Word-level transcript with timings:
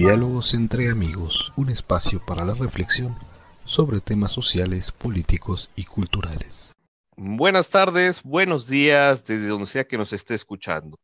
Diálogos 0.00 0.54
entre 0.54 0.92
amigos, 0.92 1.52
un 1.56 1.70
espacio 1.70 2.24
para 2.24 2.44
la 2.44 2.54
reflexión 2.54 3.16
sobre 3.64 3.98
temas 3.98 4.30
sociales, 4.30 4.92
políticos 4.92 5.70
y 5.74 5.86
culturales. 5.86 6.72
Buenas 7.16 7.68
tardes, 7.68 8.22
buenos 8.22 8.68
días, 8.68 9.24
desde 9.24 9.48
donde 9.48 9.66
sea 9.66 9.88
que 9.88 9.98
nos 9.98 10.12
esté 10.12 10.36
escuchando. 10.36 11.00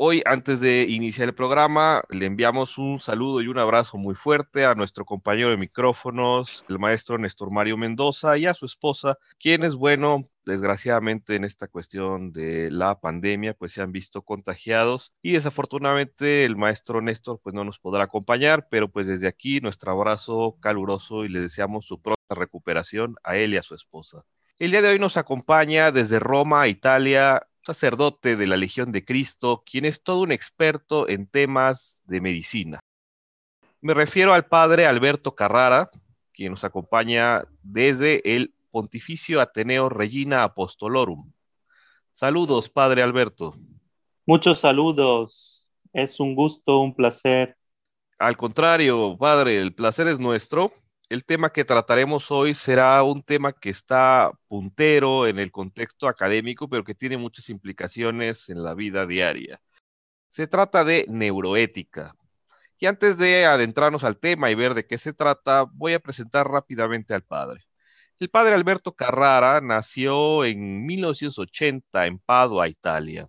Hoy, 0.00 0.22
antes 0.26 0.60
de 0.60 0.82
iniciar 0.88 1.28
el 1.28 1.34
programa, 1.34 2.04
le 2.08 2.26
enviamos 2.26 2.78
un 2.78 3.00
saludo 3.00 3.40
y 3.40 3.48
un 3.48 3.58
abrazo 3.58 3.98
muy 3.98 4.14
fuerte 4.14 4.64
a 4.64 4.76
nuestro 4.76 5.04
compañero 5.04 5.50
de 5.50 5.56
micrófonos, 5.56 6.64
el 6.68 6.78
maestro 6.78 7.18
Néstor 7.18 7.50
Mario 7.50 7.76
Mendoza, 7.76 8.38
y 8.38 8.46
a 8.46 8.54
su 8.54 8.64
esposa, 8.64 9.18
quienes, 9.40 9.74
bueno, 9.74 10.22
desgraciadamente 10.44 11.34
en 11.34 11.42
esta 11.42 11.66
cuestión 11.66 12.30
de 12.30 12.70
la 12.70 13.00
pandemia, 13.00 13.54
pues 13.54 13.72
se 13.72 13.82
han 13.82 13.90
visto 13.90 14.22
contagiados 14.22 15.12
y 15.20 15.32
desafortunadamente 15.32 16.44
el 16.44 16.54
maestro 16.54 17.00
Néstor 17.00 17.40
pues 17.42 17.56
no 17.56 17.64
nos 17.64 17.80
podrá 17.80 18.04
acompañar, 18.04 18.68
pero 18.70 18.88
pues 18.88 19.08
desde 19.08 19.26
aquí 19.26 19.60
nuestro 19.60 19.90
abrazo 19.90 20.58
caluroso 20.60 21.24
y 21.24 21.28
le 21.28 21.40
deseamos 21.40 21.86
su 21.86 22.00
pronta 22.00 22.36
recuperación 22.36 23.16
a 23.24 23.36
él 23.36 23.52
y 23.52 23.56
a 23.56 23.64
su 23.64 23.74
esposa. 23.74 24.22
El 24.60 24.70
día 24.70 24.82
de 24.82 24.90
hoy 24.90 24.98
nos 25.00 25.16
acompaña 25.16 25.90
desde 25.90 26.20
Roma, 26.20 26.66
Italia, 26.68 27.47
sacerdote 27.68 28.34
de 28.34 28.46
la 28.46 28.56
Legión 28.56 28.92
de 28.92 29.04
Cristo, 29.04 29.62
quien 29.70 29.84
es 29.84 30.02
todo 30.02 30.22
un 30.22 30.32
experto 30.32 31.06
en 31.06 31.26
temas 31.26 32.00
de 32.06 32.22
medicina. 32.22 32.80
Me 33.82 33.92
refiero 33.92 34.32
al 34.32 34.46
padre 34.46 34.86
Alberto 34.86 35.34
Carrara, 35.34 35.90
quien 36.32 36.52
nos 36.52 36.64
acompaña 36.64 37.44
desde 37.62 38.22
el 38.34 38.54
Pontificio 38.70 39.42
Ateneo 39.42 39.90
Regina 39.90 40.44
Apostolorum. 40.44 41.30
Saludos, 42.14 42.70
padre 42.70 43.02
Alberto. 43.02 43.54
Muchos 44.24 44.60
saludos. 44.60 45.68
Es 45.92 46.20
un 46.20 46.34
gusto, 46.34 46.78
un 46.78 46.94
placer. 46.94 47.54
Al 48.18 48.38
contrario, 48.38 49.14
padre, 49.18 49.60
el 49.60 49.74
placer 49.74 50.08
es 50.08 50.18
nuestro 50.18 50.72
el 51.08 51.24
tema 51.24 51.50
que 51.50 51.64
trataremos 51.64 52.30
hoy 52.30 52.54
será 52.54 53.02
un 53.02 53.22
tema 53.22 53.52
que 53.52 53.70
está 53.70 54.32
puntero 54.46 55.26
en 55.26 55.38
el 55.38 55.50
contexto 55.50 56.06
académico, 56.08 56.68
pero 56.68 56.84
que 56.84 56.94
tiene 56.94 57.16
muchas 57.16 57.48
implicaciones 57.50 58.48
en 58.50 58.62
la 58.62 58.74
vida 58.74 59.06
diaria. 59.06 59.60
Se 60.30 60.46
trata 60.46 60.84
de 60.84 61.06
neuroética. 61.08 62.14
Y 62.78 62.86
antes 62.86 63.18
de 63.18 63.46
adentrarnos 63.46 64.04
al 64.04 64.18
tema 64.18 64.50
y 64.50 64.54
ver 64.54 64.74
de 64.74 64.86
qué 64.86 64.98
se 64.98 65.12
trata, 65.12 65.64
voy 65.72 65.94
a 65.94 66.00
presentar 66.00 66.48
rápidamente 66.48 67.14
al 67.14 67.22
padre. 67.22 67.62
El 68.20 68.30
padre 68.30 68.54
Alberto 68.54 68.94
Carrara 68.94 69.60
nació 69.60 70.44
en 70.44 70.86
1980 70.86 72.06
en 72.06 72.18
Padua, 72.18 72.68
Italia. 72.68 73.28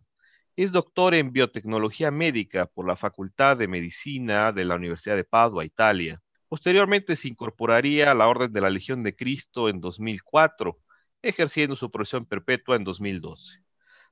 Es 0.55 0.71
doctor 0.71 1.15
en 1.15 1.31
biotecnología 1.31 2.11
médica 2.11 2.65
por 2.67 2.87
la 2.87 2.95
Facultad 2.97 3.57
de 3.57 3.67
Medicina 3.67 4.51
de 4.51 4.65
la 4.65 4.75
Universidad 4.75 5.15
de 5.15 5.23
Padua, 5.23 5.65
Italia 5.65 6.21
Posteriormente 6.49 7.15
se 7.15 7.27
incorporaría 7.27 8.09
a 8.09 8.15
la 8.15 8.27
Orden 8.27 8.51
de 8.51 8.59
la 8.59 8.71
Legión 8.71 9.03
de 9.03 9.15
Cristo 9.15 9.69
en 9.69 9.79
2004, 9.79 10.79
ejerciendo 11.21 11.75
su 11.75 11.91
profesión 11.91 12.25
perpetua 12.25 12.75
en 12.75 12.83
2012. 12.83 13.59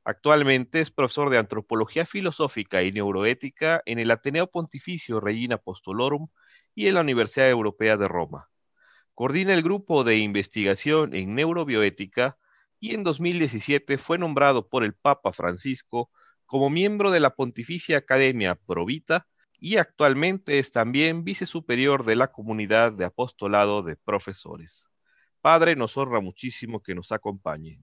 Actualmente 0.03 0.79
es 0.79 0.91
profesor 0.91 1.31
de 1.31 1.39
Antropología 1.39 2.05
Filosófica 2.05 2.83
y 2.83 2.91
Neuroética 2.91 3.81
en 3.87 3.97
el 3.97 4.11
Ateneo 4.11 4.51
Pontificio 4.51 5.19
Regina 5.19 5.55
Apostolorum 5.55 6.27
y 6.75 6.87
en 6.87 6.93
la 6.93 7.01
Universidad 7.01 7.49
Europea 7.49 7.97
de 7.97 8.07
Roma. 8.07 8.49
Coordina 9.15 9.53
el 9.53 9.63
grupo 9.63 10.03
de 10.03 10.17
investigación 10.17 11.15
en 11.15 11.33
neurobioética 11.33 12.37
y 12.79 12.93
en 12.93 13.03
2017 13.03 13.97
fue 13.97 14.19
nombrado 14.19 14.69
por 14.69 14.83
el 14.83 14.93
Papa 14.93 15.33
Francisco 15.33 16.11
como 16.45 16.69
miembro 16.69 17.09
de 17.09 17.19
la 17.19 17.31
Pontificia 17.31 17.97
Academia 17.97 18.53
Provita 18.53 19.25
y 19.59 19.77
actualmente 19.77 20.59
es 20.59 20.71
también 20.71 21.23
vicesuperior 21.23 22.05
de 22.05 22.15
la 22.15 22.31
comunidad 22.31 22.91
de 22.91 23.05
apostolado 23.05 23.81
de 23.81 23.95
profesores. 23.95 24.87
Padre, 25.41 25.75
nos 25.75 25.97
honra 25.97 26.19
muchísimo 26.19 26.81
que 26.81 26.95
nos 26.95 27.11
acompañe. 27.11 27.79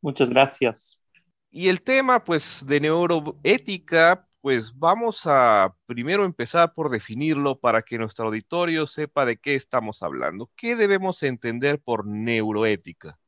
Muchas 0.00 0.30
gracias. 0.30 1.02
Y 1.50 1.68
el 1.68 1.80
tema, 1.80 2.24
pues, 2.24 2.64
de 2.66 2.80
neuroética, 2.80 4.28
pues 4.40 4.72
vamos 4.78 5.22
a 5.24 5.74
primero 5.86 6.24
empezar 6.24 6.72
por 6.74 6.90
definirlo 6.90 7.58
para 7.58 7.82
que 7.82 7.98
nuestro 7.98 8.26
auditorio 8.26 8.86
sepa 8.86 9.24
de 9.24 9.36
qué 9.38 9.54
estamos 9.54 10.02
hablando. 10.02 10.50
¿Qué 10.56 10.76
debemos 10.76 11.22
entender 11.22 11.80
por 11.80 12.06
neuroética? 12.06 13.18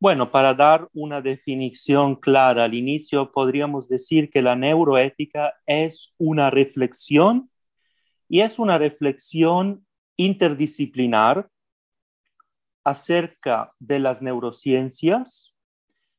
Bueno, 0.00 0.30
para 0.30 0.54
dar 0.54 0.88
una 0.92 1.22
definición 1.22 2.16
clara 2.16 2.64
al 2.64 2.74
inicio, 2.74 3.32
podríamos 3.32 3.88
decir 3.88 4.28
que 4.28 4.42
la 4.42 4.56
neuroética 4.56 5.54
es 5.66 6.12
una 6.18 6.50
reflexión 6.50 7.50
y 8.28 8.40
es 8.40 8.58
una 8.58 8.76
reflexión 8.76 9.86
interdisciplinar 10.16 11.48
acerca 12.84 13.72
de 13.78 13.98
las 13.98 14.20
neurociencias, 14.20 15.54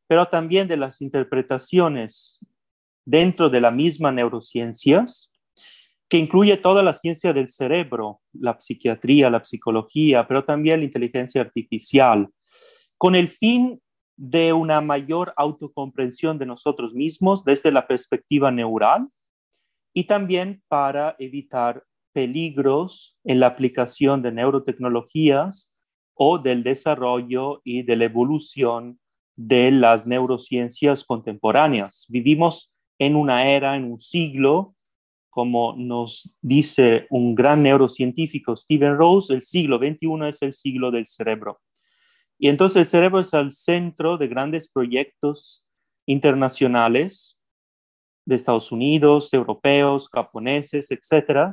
pero 0.07 0.25
también 0.27 0.67
de 0.67 0.77
las 0.77 1.01
interpretaciones 1.01 2.39
dentro 3.05 3.49
de 3.49 3.61
la 3.61 3.71
misma 3.71 4.11
neurociencias, 4.11 5.31
que 6.07 6.17
incluye 6.17 6.57
toda 6.57 6.81
la 6.81 6.93
ciencia 6.93 7.33
del 7.33 7.49
cerebro, 7.49 8.21
la 8.33 8.59
psiquiatría, 8.59 9.29
la 9.29 9.43
psicología, 9.43 10.27
pero 10.27 10.43
también 10.43 10.79
la 10.79 10.85
inteligencia 10.85 11.41
artificial 11.41 12.29
con 12.97 13.15
el 13.15 13.29
fin 13.29 13.81
de 14.17 14.53
una 14.53 14.81
mayor 14.81 15.33
autocomprensión 15.35 16.37
de 16.37 16.45
nosotros 16.45 16.93
mismos 16.93 17.43
desde 17.43 17.71
la 17.71 17.87
perspectiva 17.87 18.51
neural 18.51 19.09
y 19.93 20.05
también 20.05 20.63
para 20.67 21.15
evitar 21.19 21.83
peligros 22.13 23.17
en 23.25 23.39
la 23.39 23.47
aplicación 23.47 24.21
de 24.21 24.31
neurotecnologías 24.31 25.71
o 26.13 26.39
del 26.39 26.63
desarrollo 26.63 27.61
y 27.65 27.83
de 27.83 27.95
la 27.97 28.05
evolución 28.05 28.99
de 29.35 29.69
las 29.71 30.07
neurociencias 30.07 31.03
contemporáneas. 31.03 32.05
Vivimos 32.07 32.73
en 32.99 33.17
una 33.17 33.49
era, 33.49 33.75
en 33.75 33.91
un 33.91 33.99
siglo, 33.99 34.75
como 35.29 35.75
nos 35.77 36.33
dice 36.41 37.07
un 37.09 37.35
gran 37.35 37.61
neurocientífico, 37.61 38.55
Stephen 38.55 38.95
Rose, 38.95 39.33
el 39.33 39.43
siglo 39.43 39.77
XXI 39.77 40.29
es 40.29 40.41
el 40.41 40.53
siglo 40.53 40.91
del 40.91 41.07
cerebro. 41.07 41.59
Y 42.37 42.49
entonces 42.49 42.77
el 42.77 42.85
cerebro 42.85 43.19
es 43.19 43.33
el 43.33 43.51
centro 43.51 44.17
de 44.17 44.27
grandes 44.27 44.69
proyectos 44.69 45.65
internacionales 46.05 47.39
de 48.25 48.35
Estados 48.35 48.71
Unidos, 48.71 49.33
europeos, 49.33 50.09
japoneses, 50.09 50.91
etcétera, 50.91 51.51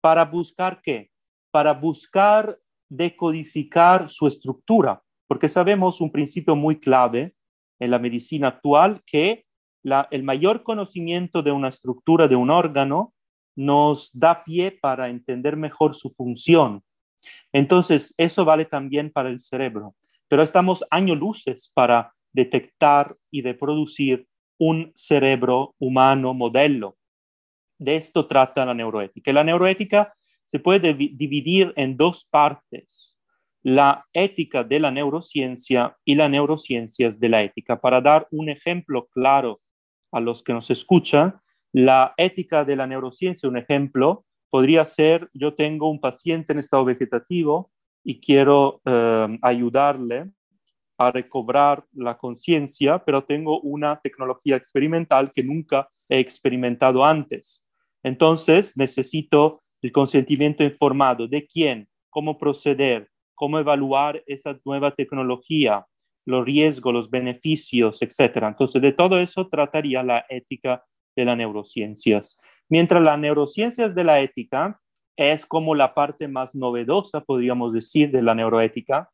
para 0.00 0.24
buscar 0.24 0.80
qué? 0.82 1.10
Para 1.50 1.72
buscar 1.72 2.58
decodificar 2.88 4.08
su 4.08 4.26
estructura, 4.26 5.02
porque 5.26 5.48
sabemos 5.48 6.00
un 6.00 6.12
principio 6.12 6.54
muy 6.54 6.78
clave 6.78 7.34
en 7.78 7.90
la 7.90 7.98
medicina 7.98 8.48
actual 8.48 9.02
que 9.06 9.46
el 9.82 10.22
mayor 10.22 10.62
conocimiento 10.62 11.42
de 11.42 11.52
una 11.52 11.68
estructura 11.68 12.28
de 12.28 12.36
un 12.36 12.50
órgano 12.50 13.14
nos 13.56 14.10
da 14.12 14.44
pie 14.44 14.70
para 14.70 15.08
entender 15.08 15.56
mejor 15.56 15.96
su 15.96 16.10
función. 16.10 16.82
Entonces, 17.52 18.14
eso 18.16 18.44
vale 18.44 18.64
también 18.64 19.10
para 19.10 19.30
el 19.30 19.40
cerebro 19.40 19.94
pero 20.30 20.44
estamos 20.44 20.84
años 20.90 21.18
luces 21.18 21.72
para 21.74 22.14
detectar 22.32 23.16
y 23.32 23.42
reproducir 23.42 24.28
un 24.58 24.92
cerebro 24.94 25.74
humano 25.80 26.34
modelo. 26.34 26.96
De 27.78 27.96
esto 27.96 28.28
trata 28.28 28.64
la 28.64 28.72
neuroética. 28.72 29.32
La 29.32 29.42
neuroética 29.42 30.14
se 30.46 30.60
puede 30.60 30.94
dividir 30.94 31.72
en 31.74 31.96
dos 31.96 32.24
partes, 32.24 33.18
la 33.64 34.06
ética 34.12 34.62
de 34.62 34.78
la 34.78 34.92
neurociencia 34.92 35.96
y 36.04 36.14
las 36.14 36.30
neurociencias 36.30 37.18
de 37.18 37.28
la 37.28 37.42
ética. 37.42 37.80
Para 37.80 38.00
dar 38.00 38.28
un 38.30 38.50
ejemplo 38.50 39.08
claro 39.08 39.60
a 40.12 40.20
los 40.20 40.44
que 40.44 40.52
nos 40.52 40.70
escuchan, 40.70 41.40
la 41.72 42.14
ética 42.16 42.64
de 42.64 42.76
la 42.76 42.86
neurociencia, 42.86 43.48
un 43.48 43.56
ejemplo, 43.56 44.24
podría 44.48 44.84
ser, 44.84 45.28
yo 45.32 45.54
tengo 45.54 45.90
un 45.90 46.00
paciente 46.00 46.52
en 46.52 46.60
estado 46.60 46.84
vegetativo 46.84 47.72
y 48.04 48.20
quiero 48.20 48.80
eh, 48.84 49.38
ayudarle 49.42 50.30
a 50.98 51.10
recobrar 51.10 51.84
la 51.92 52.18
conciencia, 52.18 53.02
pero 53.04 53.24
tengo 53.24 53.60
una 53.60 54.00
tecnología 54.02 54.56
experimental 54.56 55.30
que 55.32 55.42
nunca 55.42 55.88
he 56.08 56.18
experimentado 56.18 57.04
antes. 57.04 57.64
Entonces, 58.02 58.76
necesito 58.76 59.62
el 59.80 59.92
consentimiento 59.92 60.62
informado 60.62 61.26
de 61.26 61.46
quién, 61.46 61.88
cómo 62.10 62.36
proceder, 62.36 63.08
cómo 63.34 63.58
evaluar 63.58 64.22
esa 64.26 64.58
nueva 64.64 64.90
tecnología, 64.90 65.86
los 66.26 66.44
riesgos, 66.44 66.92
los 66.92 67.10
beneficios, 67.10 68.02
etc. 68.02 68.36
Entonces, 68.48 68.82
de 68.82 68.92
todo 68.92 69.18
eso 69.18 69.48
trataría 69.48 70.02
la 70.02 70.26
ética 70.28 70.84
de 71.16 71.24
las 71.24 71.36
neurociencias. 71.36 72.38
Mientras 72.68 73.02
las 73.02 73.18
neurociencias 73.18 73.94
de 73.94 74.04
la 74.04 74.20
ética 74.20 74.78
es 75.16 75.46
como 75.46 75.74
la 75.74 75.94
parte 75.94 76.28
más 76.28 76.54
novedosa, 76.54 77.20
podríamos 77.20 77.72
decir, 77.72 78.10
de 78.10 78.22
la 78.22 78.34
neuroética, 78.34 79.10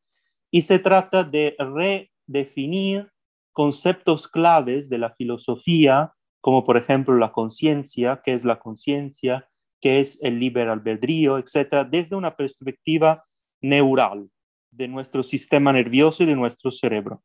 y 0.51 0.63
se 0.63 0.79
trata 0.79 1.25
de 1.25 1.57
redefinir 1.59 3.11
conceptos 3.53 4.29
claves 4.29 4.89
de 4.89 4.99
la 4.99 5.15
filosofía, 5.15 6.13
como 6.41 6.63
por 6.63 6.77
ejemplo 6.77 7.17
la 7.17 7.33
conciencia, 7.33 8.21
qué 8.25 8.33
es 8.33 8.45
la 8.45 8.59
conciencia, 8.59 9.49
qué 9.81 10.01
es 10.01 10.19
el 10.23 10.39
libre 10.39 10.69
albedrío, 10.69 11.39
etcétera, 11.39 11.85
desde 11.85 12.17
una 12.17 12.37
perspectiva 12.37 13.25
neural 13.61 14.29
de 14.71 14.89
nuestro 14.89 15.23
sistema 15.23 15.73
nervioso 15.73 16.23
y 16.23 16.27
de 16.27 16.37
nuestro 16.37 16.71
cerebro. 16.71 17.23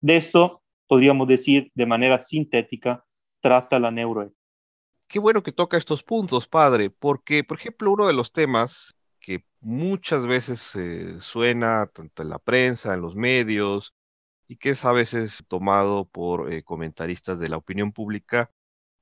De 0.00 0.16
esto 0.16 0.62
podríamos 0.86 1.28
decir 1.28 1.70
de 1.74 1.86
manera 1.86 2.18
sintética, 2.18 3.04
trata 3.40 3.78
la 3.78 3.90
neuroética. 3.90 4.39
Qué 5.10 5.18
bueno 5.18 5.42
que 5.42 5.50
toca 5.50 5.76
estos 5.76 6.04
puntos, 6.04 6.46
padre, 6.46 6.88
porque, 6.88 7.42
por 7.42 7.58
ejemplo, 7.58 7.90
uno 7.90 8.06
de 8.06 8.12
los 8.12 8.32
temas 8.32 8.94
que 9.18 9.44
muchas 9.60 10.24
veces 10.24 10.60
suena 11.18 11.88
tanto 11.88 12.22
en 12.22 12.28
la 12.28 12.38
prensa, 12.38 12.94
en 12.94 13.00
los 13.00 13.16
medios, 13.16 13.92
y 14.46 14.56
que 14.56 14.70
es 14.70 14.84
a 14.84 14.92
veces 14.92 15.42
tomado 15.48 16.04
por 16.04 16.52
eh, 16.52 16.62
comentaristas 16.62 17.40
de 17.40 17.48
la 17.48 17.56
opinión 17.56 17.90
pública, 17.90 18.52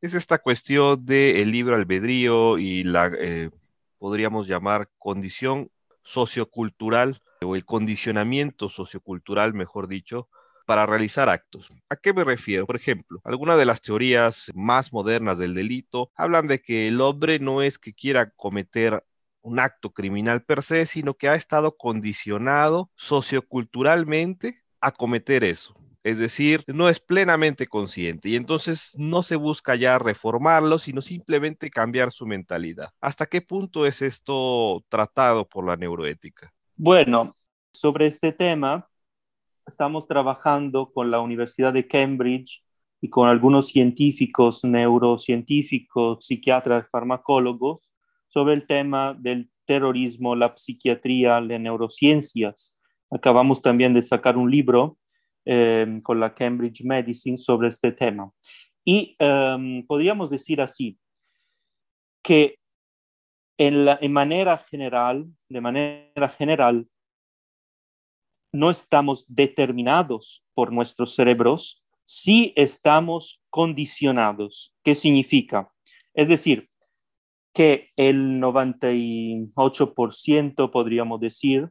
es 0.01 0.15
esta 0.15 0.39
cuestión 0.39 1.05
del 1.05 1.51
libre 1.51 1.75
albedrío 1.75 2.57
y 2.57 2.85
la, 2.85 3.13
eh, 3.19 3.51
podríamos 3.99 4.49
llamar, 4.49 4.89
condición 4.97 5.71
sociocultural 6.05 7.21
o 7.43 7.55
el 7.55 7.67
condicionamiento 7.67 8.71
sociocultural, 8.71 9.53
mejor 9.53 9.89
dicho, 9.89 10.31
para 10.69 10.85
realizar 10.85 11.31
actos. 11.31 11.67
¿A 11.89 11.97
qué 11.97 12.13
me 12.13 12.25
refiero? 12.25 12.67
Por 12.67 12.77
ejemplo, 12.77 13.23
algunas 13.25 13.57
de 13.57 13.65
las 13.65 13.81
teorías 13.81 14.53
más 14.55 14.93
modernas 14.93 15.39
del 15.39 15.55
delito 15.55 16.11
hablan 16.15 16.47
de 16.47 16.61
que 16.61 16.89
el 16.89 17.01
hombre 17.01 17.39
no 17.39 17.63
es 17.63 17.79
que 17.79 17.95
quiera 17.95 18.33
cometer 18.33 19.03
un 19.41 19.61
acto 19.61 19.95
criminal 19.95 20.43
per 20.43 20.63
se, 20.63 20.85
sino 20.85 21.15
que 21.15 21.31
ha 21.31 21.37
estado 21.37 21.79
condicionado 21.79 22.91
socioculturalmente 22.97 24.63
a 24.83 24.93
cometer 24.93 25.43
eso. 25.43 25.73
Es 26.03 26.19
decir, 26.19 26.65
no 26.67 26.91
es 26.91 27.01
plenamente 27.01 27.67
consciente 27.67 28.29
y 28.29 28.37
entonces 28.37 28.93
no 28.95 29.23
se 29.23 29.37
busca 29.37 29.75
ya 29.75 29.99
reformarlo, 29.99 30.79
sino 30.79 31.01
simplemente 31.01 31.71
cambiar 31.71 32.13
su 32.13 32.27
mentalidad. 32.27 32.93
¿Hasta 33.01 33.25
qué 33.25 33.41
punto 33.41 33.87
es 33.87 34.03
esto 34.03 34.85
tratado 34.91 35.49
por 35.49 35.67
la 35.67 35.77
neuroética? 35.77 36.53
Bueno, 36.77 37.33
sobre 37.73 38.07
este 38.07 38.33
tema 38.33 38.87
estamos 39.69 40.09
trabajando 40.09 40.91
con 40.93 41.11
la 41.11 41.21
Universidad 41.21 41.73
de 41.73 41.87
Cambridge 41.87 42.65
y 43.01 43.11
con 43.11 43.29
algunos 43.29 43.69
científicos, 43.69 44.65
neurocientíficos, 44.65 46.25
psiquiatras, 46.25 46.89
farmacólogos, 46.91 47.93
sobre 48.27 48.55
el 48.55 48.67
tema 48.67 49.15
del 49.15 49.51
terrorismo, 49.65 50.35
la 50.35 50.55
psiquiatría, 50.57 51.41
las 51.41 51.61
neurociencias. 51.61 52.79
Acabamos 53.11 53.63
también 53.63 53.95
de 53.95 54.03
sacar 54.03 54.37
un 54.37 54.51
libro 54.51 54.99
em, 55.45 56.01
con 56.01 56.19
la 56.19 56.35
Cambridge 56.35 56.83
Medicine 56.85 57.39
sobre 57.39 57.69
este 57.69 57.93
tema. 57.93 58.31
Y 58.85 59.17
em, 59.19 59.87
podríamos 59.87 60.31
decir 60.31 60.61
así, 60.61 60.99
que 62.23 62.59
en, 63.59 63.85
la, 63.85 63.99
en 64.01 64.13
manera 64.13 64.59
general, 64.59 65.27
de 65.49 65.61
manera 65.61 66.29
general, 66.29 66.87
no 68.53 68.71
estamos 68.71 69.25
determinados 69.29 70.45
por 70.55 70.73
nuestros 70.73 71.15
cerebros, 71.15 71.85
sí 72.07 72.55
estamos 72.57 73.43
condicionados. 73.51 74.75
¿Qué 74.83 74.95
significa? 74.95 75.71
Es 76.15 76.29
decir, 76.29 76.71
que 77.53 77.91
el 77.97 78.41
98%, 78.41 80.71
podríamos 80.71 81.21
decir, 81.21 81.69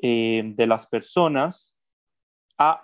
eh, 0.00 0.52
de 0.54 0.66
las 0.66 0.86
personas 0.86 1.74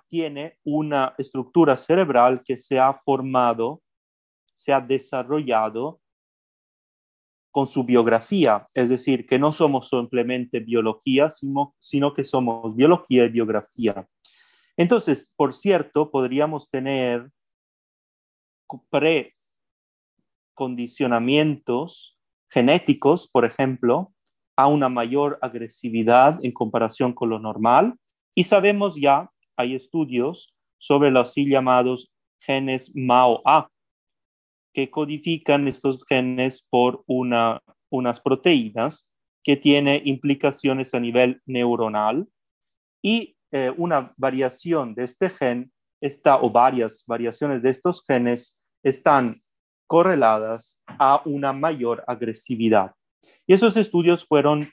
tiene 0.09 0.59
una 0.65 1.15
estructura 1.19 1.77
cerebral 1.77 2.43
que 2.45 2.57
se 2.57 2.79
ha 2.79 2.95
formado, 2.95 3.83
se 4.55 4.73
ha 4.73 4.81
desarrollado 4.81 6.01
con 7.55 7.69
su 7.69 7.85
biografía, 7.85 8.67
es 8.75 8.89
decir, 8.89 9.27
que 9.27 9.39
no 9.39 9.53
somos 9.53 9.89
simplemente 9.89 10.59
biología, 10.59 11.31
sino, 11.31 11.73
que 12.13 12.25
somos 12.25 12.75
biología 12.75 13.27
y 13.27 13.29
biografía. 13.29 14.09
Entonces, 14.77 15.33
por 15.37 15.55
cierto, 15.55 16.11
podríamos 16.11 16.69
tener 16.69 17.31
precondicionamientos 20.57 22.19
genéticos, 22.51 23.29
por 23.29 23.45
ejemplo, 23.45 24.13
a 24.57 24.67
una 24.67 24.89
mayor 24.89 25.39
agresividad 25.41 26.45
en 26.45 26.51
comparación 26.51 27.13
con 27.13 27.31
lo 27.31 27.39
normal. 27.39 27.95
Y 28.35 28.43
sabemos 28.43 28.97
ya, 29.01 29.31
hay 29.57 29.77
estudios 29.77 30.57
sobre 30.79 31.13
los 31.13 31.29
así 31.29 31.49
llamados 31.49 32.13
genes 32.41 32.91
MAO-A, 32.97 33.71
que 34.75 34.91
codifican 34.91 35.69
estos 35.69 36.05
genes 36.07 36.67
por 36.69 37.05
una, 37.07 37.63
unas 37.91 38.21
proteínas 38.21 39.09
que 39.43 39.57
tienen 39.57 40.03
implicaciones 40.05 40.95
a 40.95 41.01
nivel 41.01 41.41
neuronal 41.47 42.27
y 43.01 43.37
eh, 43.53 43.73
una 43.77 44.13
variación 44.17 44.95
de 44.95 45.05
este 45.05 45.31
gen 45.31 45.73
está, 46.01 46.41
o 46.41 46.51
varias 46.51 47.05
variaciones 47.07 47.63
de 47.63 47.71
estos 47.71 48.03
genes 48.07 48.61
están 48.83 49.43
correladas 49.87 50.79
a 50.87 51.23
una 51.25 51.53
mayor 51.53 52.03
agresividad. 52.07 52.93
Y 53.47 53.55
esos 53.55 53.77
estudios 53.77 54.27
fueron 54.27 54.69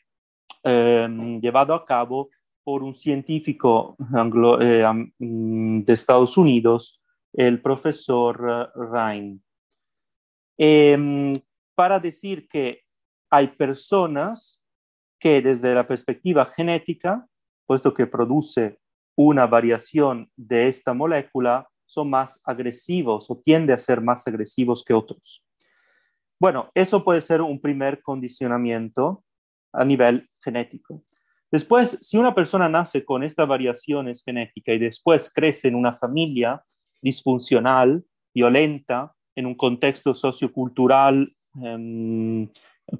em, 0.63 1.39
llevados 1.39 1.79
a 1.79 1.85
cabo 1.85 2.29
por 2.63 2.83
un 2.83 2.93
científico 2.93 3.95
eh, 4.61 4.83
mm, 5.19 5.79
de 5.79 5.93
Estados 5.93 6.37
Unidos, 6.37 7.01
el 7.33 7.61
profesor 7.61 8.71
uh, 8.75 8.81
Ryan, 8.81 9.41
em, 10.63 11.41
para 11.73 11.99
decir 11.99 12.47
que 12.47 12.83
hay 13.31 13.47
personas 13.47 14.61
que 15.19 15.41
desde 15.41 15.73
la 15.73 15.87
perspectiva 15.87 16.45
genética, 16.45 17.25
puesto 17.65 17.91
que 17.95 18.05
produce 18.05 18.77
una 19.15 19.47
variación 19.47 20.29
de 20.35 20.67
esta 20.67 20.93
molécula, 20.93 21.67
son 21.87 22.11
más 22.11 22.39
agresivos 22.43 23.31
o 23.31 23.41
tiende 23.43 23.73
a 23.73 23.79
ser 23.79 24.01
más 24.01 24.27
agresivos 24.27 24.83
que 24.85 24.93
otros. 24.93 25.43
Bueno, 26.39 26.69
eso 26.75 27.03
puede 27.03 27.21
ser 27.21 27.41
un 27.41 27.59
primer 27.59 28.03
condicionamiento 28.03 29.23
a 29.73 29.83
nivel 29.83 30.29
genético. 30.43 31.03
Después, 31.51 31.97
si 32.01 32.17
una 32.17 32.35
persona 32.35 32.69
nace 32.69 33.03
con 33.03 33.23
estas 33.23 33.47
variaciones 33.47 34.23
genéticas 34.23 34.75
y 34.75 34.79
después 34.79 35.33
crece 35.33 35.69
en 35.69 35.75
una 35.75 35.93
familia 35.93 36.63
disfuncional, 37.01 38.05
violenta, 38.31 39.15
en 39.41 39.47
un 39.47 39.55
contexto 39.55 40.13
sociocultural 40.13 41.35
em, 41.61 42.47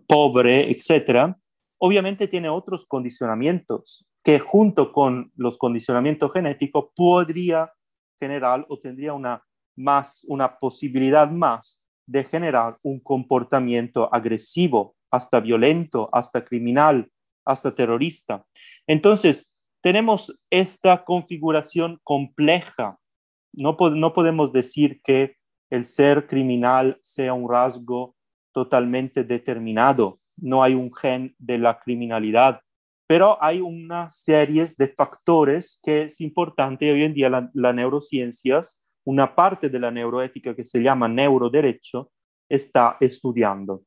pobre, 0.08 0.70
etc., 0.70 1.34
obviamente 1.80 2.27
tiene 2.27 2.50
otros 2.50 2.86
condicionamientos 2.86 4.06
que 4.24 4.39
junto 4.39 4.92
con 4.92 5.32
los 5.36 5.58
condicionamientos 5.58 6.32
genéticos 6.34 6.89
podría 6.96 7.72
general 8.20 8.65
o 8.70 8.80
tendría 8.80 9.13
una, 9.13 9.44
más, 9.75 10.24
una 10.27 10.58
posibilidad 10.60 11.30
más 11.30 11.82
de 12.06 12.24
generar 12.24 12.77
un 12.84 13.00
comportamiento 13.00 14.13
agresivo, 14.13 14.96
hasta 15.10 15.39
violento, 15.39 16.10
hasta 16.12 16.46
criminal, 16.46 17.10
hasta 17.46 17.74
terrorista. 17.74 18.46
Entonces, 18.88 19.56
tenemos 19.82 20.38
esta 20.51 21.04
configuración 21.04 22.00
compleja. 22.04 23.00
No, 23.54 23.75
no 23.96 24.13
podemos 24.13 24.54
decir 24.54 25.01
que 25.04 25.36
el 25.72 25.86
ser 25.86 26.28
criminal 26.28 27.00
sea 27.01 27.34
un 27.34 27.50
rasgo 27.50 28.16
totalmente 28.54 29.24
determinado. 29.24 30.20
No 30.38 30.62
hay 30.62 30.75
un 30.75 30.94
gen 30.94 31.34
de 31.40 31.58
la 31.58 31.80
criminalidad 31.80 32.62
pero 33.12 33.38
hay 33.44 33.60
una 33.60 34.10
serie 34.10 34.66
de 34.78 34.88
factores 34.88 35.78
que 35.84 36.04
es 36.04 36.22
importante 36.22 36.90
hoy 36.90 37.04
en 37.04 37.13
día 37.13 37.30
las 37.30 37.50
la 37.54 37.74
neurociencias, 37.74 38.80
una 39.04 39.36
parte 39.36 39.68
de 39.68 39.80
la 39.80 39.92
neuroética 39.92 40.56
que 40.56 40.63
se 40.63 40.80
llama 40.80 41.10
neuroderecho, 41.10 42.10
está 42.48 42.96
estudiando. 43.01 43.84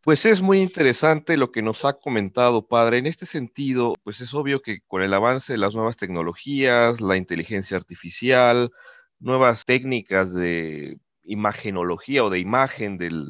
Pues 0.00 0.24
es 0.24 0.40
muy 0.40 0.62
interesante 0.62 1.36
lo 1.36 1.52
que 1.52 1.60
nos 1.60 1.84
ha 1.84 1.98
comentado, 1.98 2.66
padre. 2.66 2.96
En 2.96 3.04
este 3.04 3.26
sentido, 3.26 3.92
pues 4.04 4.22
es 4.22 4.32
obvio 4.32 4.62
que 4.62 4.78
con 4.86 5.02
el 5.02 5.12
avance 5.12 5.52
de 5.52 5.58
las 5.58 5.74
nuevas 5.74 5.98
tecnologías, 5.98 7.02
la 7.02 7.18
inteligencia 7.18 7.76
artificial, 7.76 8.70
nuevas 9.18 9.66
técnicas 9.66 10.32
de 10.32 10.96
imagenología 11.24 12.24
o 12.24 12.30
de 12.30 12.40
imagen 12.40 12.98
del, 12.98 13.26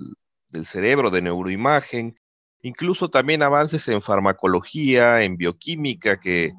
del 0.48 0.66
cerebro, 0.66 1.10
de 1.10 1.22
neuroimagen, 1.22 2.14
incluso 2.62 3.08
también 3.08 3.42
avances 3.42 3.86
en 3.88 4.02
farmacología, 4.02 5.22
en 5.22 5.36
bioquímica, 5.36 6.20
que 6.20 6.52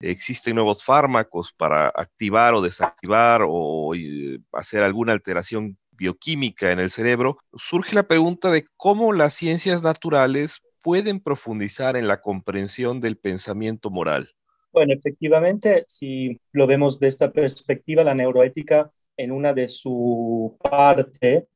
existen 0.00 0.56
nuevos 0.56 0.84
fármacos 0.84 1.52
para 1.52 1.88
activar 1.88 2.54
o 2.54 2.60
desactivar 2.60 3.42
o 3.46 3.94
eh, 3.94 4.38
hacer 4.52 4.82
alguna 4.82 5.12
alteración 5.12 5.78
bioquímica 5.92 6.72
en 6.72 6.80
el 6.80 6.90
cerebro, 6.90 7.38
surge 7.54 7.94
la 7.94 8.02
pregunta 8.02 8.50
de 8.50 8.66
cómo 8.76 9.12
las 9.14 9.32
ciencias 9.34 9.82
naturales 9.82 10.60
pueden 10.82 11.20
profundizar 11.20 11.96
en 11.96 12.06
la 12.06 12.20
comprensión 12.20 13.00
del 13.00 13.16
pensamiento 13.16 13.90
moral. 13.90 14.30
Bueno, 14.72 14.92
efectivamente, 14.92 15.84
si 15.88 16.38
lo 16.52 16.66
vemos 16.66 17.00
de 17.00 17.08
esta 17.08 17.32
perspectiva, 17.32 18.04
la 18.04 18.14
neuroética 18.14 18.92
en 19.16 19.32
una 19.32 19.52
de 19.52 19.68
su 19.68 20.56
parte 20.62 21.48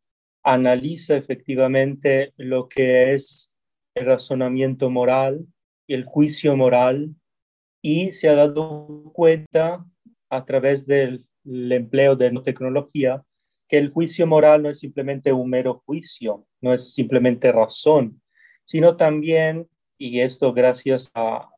analiza 0.42 1.16
efectivamente 1.16 2.32
lo 2.36 2.68
que 2.68 3.14
es 3.14 3.52
el 3.94 4.06
razonamiento 4.06 4.90
moral 4.90 5.46
y 5.86 5.94
el 5.94 6.04
juicio 6.04 6.56
moral 6.56 7.14
y 7.82 8.12
se 8.12 8.28
ha 8.28 8.34
dado 8.34 9.10
cuenta 9.12 9.84
a 10.28 10.44
través 10.44 10.86
del 10.86 11.26
empleo 11.44 12.16
de 12.16 12.30
tecnología 12.42 13.22
que 13.68 13.78
el 13.78 13.90
juicio 13.90 14.26
moral 14.26 14.62
no 14.62 14.70
es 14.70 14.80
simplemente 14.80 15.32
un 15.32 15.48
mero 15.48 15.82
juicio, 15.86 16.46
no 16.60 16.74
es 16.74 16.92
simplemente 16.92 17.52
razón, 17.52 18.20
sino 18.64 18.96
también, 18.96 19.68
y 19.96 20.20
esto 20.20 20.52
gracias 20.52 21.10
a, 21.14 21.48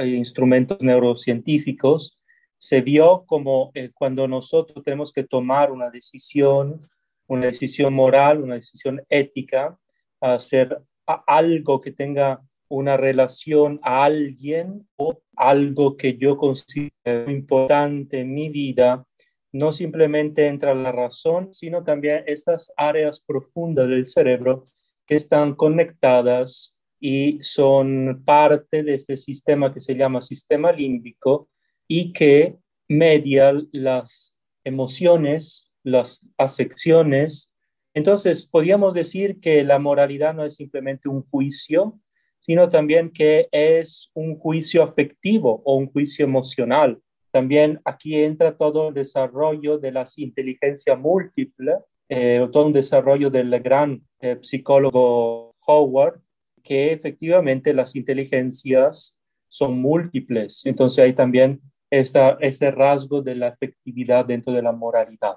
instrumentos 0.00 0.80
neurocientíficos, 0.80 2.20
se 2.62 2.80
vio 2.80 3.24
como 3.26 3.72
eh, 3.74 3.90
cuando 3.92 4.28
nosotros 4.28 4.84
tenemos 4.84 5.12
que 5.12 5.24
tomar 5.24 5.72
una 5.72 5.90
decisión, 5.90 6.80
una 7.26 7.46
decisión 7.46 7.92
moral, 7.92 8.40
una 8.40 8.54
decisión 8.54 9.02
ética, 9.08 9.76
hacer 10.20 10.80
algo 11.26 11.80
que 11.80 11.90
tenga 11.90 12.40
una 12.68 12.96
relación 12.96 13.80
a 13.82 14.04
alguien 14.04 14.88
o 14.94 15.18
algo 15.34 15.96
que 15.96 16.16
yo 16.16 16.36
considero 16.36 17.32
importante 17.32 18.20
en 18.20 18.32
mi 18.32 18.48
vida, 18.48 19.04
no 19.50 19.72
simplemente 19.72 20.46
entra 20.46 20.72
la 20.72 20.92
razón, 20.92 21.52
sino 21.52 21.82
también 21.82 22.22
estas 22.28 22.72
áreas 22.76 23.24
profundas 23.26 23.88
del 23.88 24.06
cerebro 24.06 24.66
que 25.04 25.16
están 25.16 25.56
conectadas 25.56 26.76
y 27.00 27.40
son 27.42 28.22
parte 28.24 28.84
de 28.84 28.94
este 28.94 29.16
sistema 29.16 29.74
que 29.74 29.80
se 29.80 29.96
llama 29.96 30.22
sistema 30.22 30.70
límbico 30.70 31.48
y 31.94 32.14
que 32.14 32.56
media 32.88 33.52
las 33.70 34.34
emociones, 34.64 35.70
las 35.84 36.26
afecciones. 36.38 37.52
Entonces, 37.92 38.46
podríamos 38.46 38.94
decir 38.94 39.40
que 39.40 39.62
la 39.62 39.78
moralidad 39.78 40.32
no 40.32 40.42
es 40.42 40.54
simplemente 40.54 41.10
un 41.10 41.22
juicio, 41.28 42.00
sino 42.40 42.70
también 42.70 43.10
que 43.10 43.46
es 43.52 44.10
un 44.14 44.38
juicio 44.38 44.82
afectivo 44.82 45.60
o 45.66 45.76
un 45.76 45.92
juicio 45.92 46.24
emocional. 46.24 46.98
También 47.30 47.78
aquí 47.84 48.16
entra 48.16 48.56
todo 48.56 48.88
el 48.88 48.94
desarrollo 48.94 49.76
de 49.76 49.92
las 49.92 50.18
inteligencias 50.18 50.98
múltiples, 50.98 51.76
eh, 52.08 52.48
todo 52.52 52.68
un 52.68 52.72
desarrollo 52.72 53.28
del 53.28 53.60
gran 53.60 54.00
eh, 54.20 54.38
psicólogo 54.40 55.54
Howard, 55.66 56.22
que 56.62 56.90
efectivamente 56.94 57.74
las 57.74 57.94
inteligencias 57.96 59.20
son 59.50 59.78
múltiples. 59.78 60.64
Entonces 60.64 61.04
hay 61.04 61.12
también 61.12 61.60
esta, 61.92 62.38
este 62.40 62.70
rasgo 62.70 63.20
de 63.20 63.34
la 63.34 63.48
efectividad 63.48 64.24
dentro 64.24 64.50
de 64.52 64.62
la 64.62 64.72
moralidad. 64.72 65.36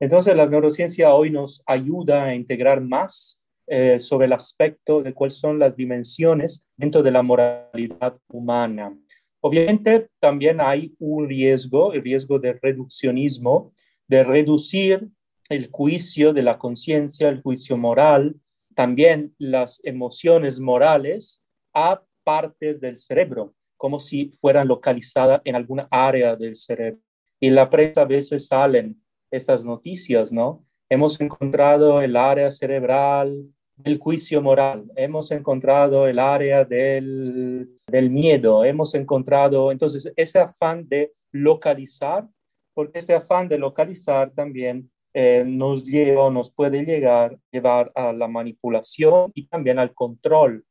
Entonces 0.00 0.34
la 0.34 0.44
neurociencia 0.46 1.14
hoy 1.14 1.30
nos 1.30 1.62
ayuda 1.66 2.24
a 2.24 2.34
integrar 2.34 2.80
más 2.80 3.40
eh, 3.68 4.00
sobre 4.00 4.26
el 4.26 4.32
aspecto 4.32 5.02
de 5.02 5.14
cuáles 5.14 5.38
son 5.38 5.60
las 5.60 5.76
dimensiones 5.76 6.66
dentro 6.76 7.00
de 7.00 7.12
la 7.12 7.22
moralidad 7.22 8.18
humana. 8.28 8.92
Obviamente 9.40 10.08
también 10.18 10.60
hay 10.60 10.94
un 10.98 11.28
riesgo, 11.28 11.92
el 11.92 12.02
riesgo 12.02 12.40
de 12.40 12.58
reduccionismo, 12.60 13.72
de 14.08 14.24
reducir 14.24 15.08
el 15.48 15.70
juicio 15.70 16.32
de 16.32 16.42
la 16.42 16.58
conciencia, 16.58 17.28
el 17.28 17.40
juicio 17.40 17.76
moral, 17.76 18.34
también 18.74 19.32
las 19.38 19.80
emociones 19.84 20.58
morales 20.58 21.40
a 21.72 22.02
partes 22.24 22.80
del 22.80 22.96
cerebro, 22.96 23.54
como 23.84 24.00
si 24.00 24.30
fueran 24.30 24.66
localizadas 24.66 25.42
en 25.44 25.56
alguna 25.56 25.86
área 25.90 26.36
del 26.36 26.56
cerebro. 26.56 27.02
Y 27.38 27.50
la 27.50 27.68
prensa 27.68 28.00
a 28.00 28.06
veces 28.06 28.46
salen 28.46 28.96
estas 29.30 29.62
noticias, 29.62 30.32
¿no? 30.32 30.64
Hemos 30.88 31.20
encontrado 31.20 32.00
el 32.00 32.16
área 32.16 32.50
cerebral 32.50 33.44
del 33.76 33.98
juicio 33.98 34.40
moral, 34.40 34.90
hemos 34.96 35.30
encontrado 35.32 36.06
el 36.06 36.18
área 36.18 36.64
del, 36.64 37.78
del 37.86 38.08
miedo, 38.08 38.64
hemos 38.64 38.94
encontrado, 38.94 39.70
entonces, 39.70 40.10
ese 40.16 40.38
afán 40.38 40.88
de 40.88 41.12
localizar, 41.30 42.26
porque 42.72 43.00
ese 43.00 43.12
afán 43.12 43.48
de 43.48 43.58
localizar 43.58 44.30
también 44.30 44.90
eh, 45.12 45.44
nos 45.46 45.84
lleva, 45.84 46.30
nos 46.30 46.50
puede 46.50 46.86
llegar, 46.86 47.36
llevar 47.52 47.92
a 47.94 48.14
la 48.14 48.28
manipulación 48.28 49.30
y 49.34 49.46
también 49.46 49.78
al 49.78 49.92
control. 49.92 50.64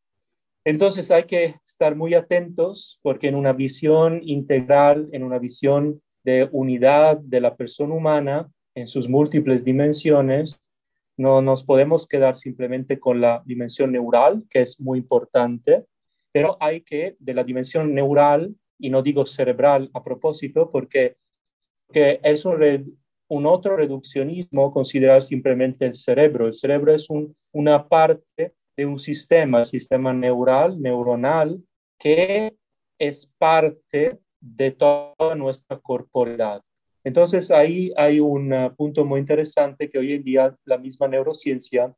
Entonces 0.66 1.12
hay 1.12 1.26
que 1.26 1.56
estar 1.66 1.96
muy 1.96 2.14
atentos 2.14 3.00
porque 3.02 3.28
en 3.28 3.36
una 3.36 3.52
visión 3.52 4.22
integral, 4.24 5.10
en 5.12 5.24
una 5.24 5.38
visión 5.38 6.02
de 6.24 6.48
unidad 6.52 7.18
de 7.18 7.42
la 7.42 7.56
persona 7.56 7.94
humana, 7.94 8.50
en 8.76 8.88
sus 8.88 9.10
múltiples 9.10 9.66
dimensiones, 9.66 10.64
no 11.18 11.42
nos 11.42 11.64
podemos 11.64 12.08
quedar 12.08 12.38
simplemente 12.38 13.00
con 13.00 13.22
la 13.22 13.44
dimensión 13.46 13.92
neural, 13.92 14.44
que 14.50 14.62
es 14.62 14.80
muy 14.80 15.00
importante, 15.00 15.86
pero 16.32 16.58
hay 16.60 16.82
que, 16.82 17.16
de 17.20 17.34
la 17.34 17.44
dimensión 17.44 17.94
neural, 17.94 18.56
y 18.80 18.90
no 18.90 19.04
digo 19.04 19.26
cerebral 19.26 19.92
a 19.94 20.04
propósito, 20.04 20.72
porque, 20.72 21.18
que 21.92 22.20
es 22.24 22.46
un, 22.46 23.46
otro 23.46 23.78
reduccionismo 23.78 24.72
considerar 24.72 25.22
simplemente 25.22 25.86
el 25.86 25.94
cerebro. 25.94 26.48
El 26.48 26.56
cerebro 26.56 26.94
es 26.94 27.10
un, 27.10 27.36
una 27.52 27.88
parte 27.88 28.54
de 28.76 28.86
un 28.86 29.00
sistema, 29.00 29.66
sistema 29.66 30.14
neural, 30.14 30.82
neuronal, 30.82 31.62
que 32.00 32.56
es 32.98 33.32
parte 33.38 34.20
de 34.40 34.72
toda 34.72 35.36
nuestra 35.36 35.80
corporalidad. 35.80 36.62
Entonces 37.04 37.52
ahí 37.52 37.92
hay 37.98 38.20
un 38.20 38.54
uh, 38.54 38.76
punto 38.76 39.06
muy 39.06 39.20
interesante 39.20 39.90
que 39.90 39.98
hoy 39.98 40.14
en 40.14 40.24
día 40.24 40.56
la 40.66 40.78
misma 40.78 41.08
neurociencia, 41.08 41.94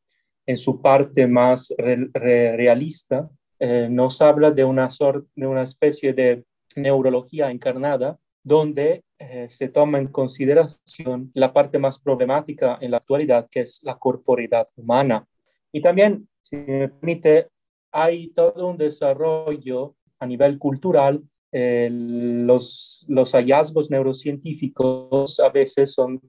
en 0.47 0.57
su 0.57 0.81
parte 0.81 1.27
más 1.27 1.73
realista, 1.77 3.29
eh, 3.59 3.87
nos 3.89 4.21
habla 4.21 4.51
de 4.51 4.63
una, 4.63 4.89
de 5.35 5.47
una 5.47 5.63
especie 5.63 6.13
de 6.13 6.43
neurología 6.75 7.49
encarnada 7.49 8.19
donde 8.43 9.03
eh, 9.17 9.47
se 9.49 9.69
toma 9.69 9.97
en 9.97 10.07
consideración 10.07 11.31
la 11.33 11.51
parte 11.51 11.79
más 11.79 11.99
problemática 11.99 12.77
en 12.79 12.91
la 12.91 12.97
actualidad, 12.97 13.47
que 13.49 13.61
es 13.61 13.81
la 13.83 13.97
corporalidad 13.97 14.67
humana. 14.75 15.25
Y 15.71 15.81
también, 15.81 16.27
si 16.45 16.55
me 16.55 16.89
permite, 16.89 17.49
hay 17.91 18.29
todo 18.29 18.67
un 18.67 18.77
desarrollo 18.77 19.95
a 20.19 20.25
nivel 20.25 20.57
cultural. 20.59 21.23
Eh, 21.51 21.89
los, 21.91 23.05
los, 23.07 23.31
hallazgos 23.33 23.89
neurocientíficos 23.89 25.39
a 25.39 25.49
veces 25.49 25.93
son 25.93 26.21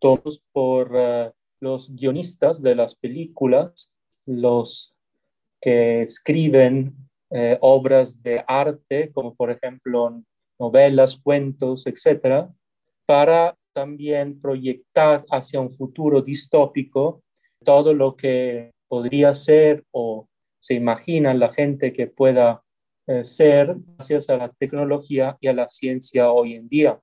tomados 0.00 0.42
por 0.52 0.90
eh, 0.94 1.30
los 1.60 1.94
guionistas 1.94 2.62
de 2.62 2.74
las 2.74 2.94
películas, 2.94 3.90
los 4.26 4.94
que 5.60 6.02
escriben 6.02 6.94
eh, 7.30 7.58
obras 7.60 8.22
de 8.22 8.42
arte, 8.46 9.12
como 9.12 9.34
por 9.34 9.50
ejemplo 9.50 10.22
novelas, 10.58 11.20
cuentos, 11.22 11.86
etcétera, 11.86 12.50
para 13.06 13.56
también 13.72 14.40
proyectar 14.40 15.24
hacia 15.30 15.60
un 15.60 15.70
futuro 15.70 16.20
distópico 16.20 17.22
todo 17.64 17.94
lo 17.94 18.16
que 18.16 18.71
podría 18.92 19.32
ser 19.32 19.86
o 19.90 20.28
se 20.60 20.74
imagina 20.74 21.32
la 21.32 21.50
gente 21.50 21.94
que 21.94 22.08
pueda 22.08 22.62
eh, 23.06 23.24
ser 23.24 23.74
gracias 23.96 24.28
a 24.28 24.36
la 24.36 24.52
tecnología 24.52 25.38
y 25.40 25.48
a 25.48 25.54
la 25.54 25.66
ciencia 25.70 26.30
hoy 26.30 26.56
en 26.56 26.68
día. 26.68 27.00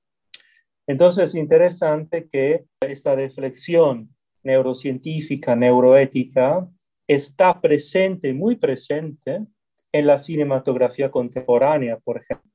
Entonces 0.85 1.29
es 1.29 1.35
interesante 1.35 2.29
que 2.31 2.65
esta 2.81 3.15
reflexión 3.15 4.15
neurocientífica, 4.43 5.55
neuroética, 5.55 6.69
está 7.07 7.59
presente, 7.59 8.35
muy 8.35 8.57
presente 8.57 9.47
en 9.91 10.05
la 10.05 10.19
cinematografía 10.19 11.09
contemporánea, 11.09 11.97
por 11.97 12.17
ejemplo. 12.17 12.51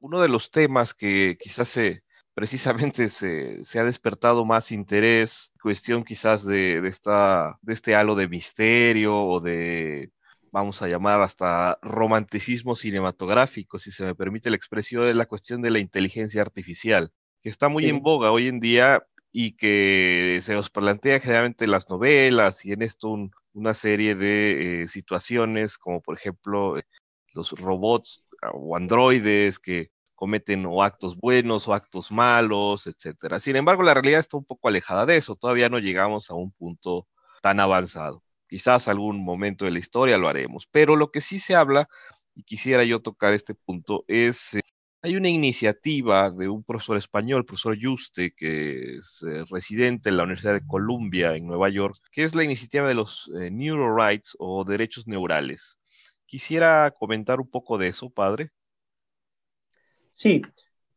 Uno 0.00 0.22
de 0.22 0.28
los 0.28 0.50
temas 0.50 0.94
que 0.94 1.36
quizás 1.38 1.68
se, 1.68 2.02
precisamente 2.38 3.08
se, 3.08 3.80
ha 3.80 3.82
despertado 3.82 4.44
más 4.44 4.70
interés, 4.70 5.50
cuestión 5.60 6.04
quizás 6.04 6.44
de, 6.44 6.86
esta, 6.86 7.58
de 7.62 7.72
este 7.72 7.96
halo 7.96 8.14
de 8.14 8.28
misterio 8.28 9.24
o 9.24 9.40
de 9.40 10.12
vamos 10.52 10.80
a 10.80 10.86
llamar 10.86 11.20
hasta 11.20 11.80
romanticismo 11.82 12.76
cinematográfico, 12.76 13.80
si 13.80 13.90
se 13.90 14.04
me 14.04 14.14
permite 14.14 14.50
la 14.50 14.56
expresión, 14.56 15.08
es 15.08 15.16
la 15.16 15.26
cuestión 15.26 15.62
de 15.62 15.70
la 15.70 15.80
inteligencia 15.80 16.40
artificial, 16.40 17.10
que 17.42 17.48
está 17.48 17.68
muy 17.68 17.86
en 17.86 18.02
boga 18.02 18.30
hoy 18.30 18.46
en 18.46 18.60
día 18.60 19.02
y 19.32 19.56
que 19.56 20.38
se 20.44 20.54
nos 20.54 20.70
plantea 20.70 21.18
generalmente 21.18 21.64
en 21.64 21.72
las 21.72 21.90
novelas 21.90 22.64
y 22.64 22.70
en 22.70 22.82
esto 22.82 23.16
una 23.52 23.74
serie 23.74 24.14
de 24.14 24.84
eh, 24.84 24.86
situaciones 24.86 25.76
como 25.76 26.00
por 26.00 26.16
ejemplo 26.16 26.76
los 27.34 27.50
robots 27.50 28.22
o 28.52 28.76
androides 28.76 29.58
que 29.58 29.90
cometen 30.18 30.66
o 30.66 30.82
actos 30.82 31.16
buenos 31.16 31.68
o 31.68 31.74
actos 31.74 32.10
malos, 32.10 32.88
etcétera. 32.88 33.38
Sin 33.38 33.54
embargo, 33.56 33.84
la 33.84 33.94
realidad 33.94 34.18
está 34.20 34.36
un 34.36 34.44
poco 34.44 34.68
alejada 34.68 35.06
de 35.06 35.16
eso, 35.16 35.36
todavía 35.36 35.68
no 35.68 35.78
llegamos 35.78 36.28
a 36.30 36.34
un 36.34 36.50
punto 36.52 37.06
tan 37.40 37.60
avanzado. 37.60 38.24
Quizás 38.48 38.88
algún 38.88 39.24
momento 39.24 39.64
de 39.64 39.70
la 39.70 39.78
historia 39.78 40.18
lo 40.18 40.28
haremos, 40.28 40.66
pero 40.72 40.96
lo 40.96 41.12
que 41.12 41.20
sí 41.20 41.38
se 41.38 41.54
habla, 41.54 41.88
y 42.34 42.42
quisiera 42.44 42.84
yo 42.84 43.00
tocar 43.00 43.32
este 43.32 43.54
punto, 43.54 44.04
es 44.08 44.54
eh, 44.54 44.60
Hay 45.02 45.16
una 45.16 45.28
iniciativa 45.28 46.30
de 46.30 46.48
un 46.48 46.64
profesor 46.64 46.96
español, 46.96 47.44
profesor 47.44 47.76
Juste, 47.80 48.32
que 48.36 48.96
es 48.98 49.22
eh, 49.28 49.44
residente 49.50 50.08
en 50.10 50.16
la 50.16 50.24
Universidad 50.24 50.54
de 50.54 50.66
Columbia 50.66 51.36
en 51.36 51.46
Nueva 51.46 51.68
York, 51.70 51.96
que 52.12 52.24
es 52.24 52.34
la 52.34 52.44
iniciativa 52.44 52.88
de 52.88 52.94
los 52.94 53.30
eh, 53.40 53.50
Neurorights 53.50 54.36
o 54.40 54.64
derechos 54.64 55.06
neurales. 55.06 55.78
Quisiera 56.26 56.90
comentar 56.98 57.40
un 57.40 57.50
poco 57.50 57.78
de 57.78 57.88
eso, 57.88 58.10
padre. 58.10 58.50
Sí, 60.18 60.42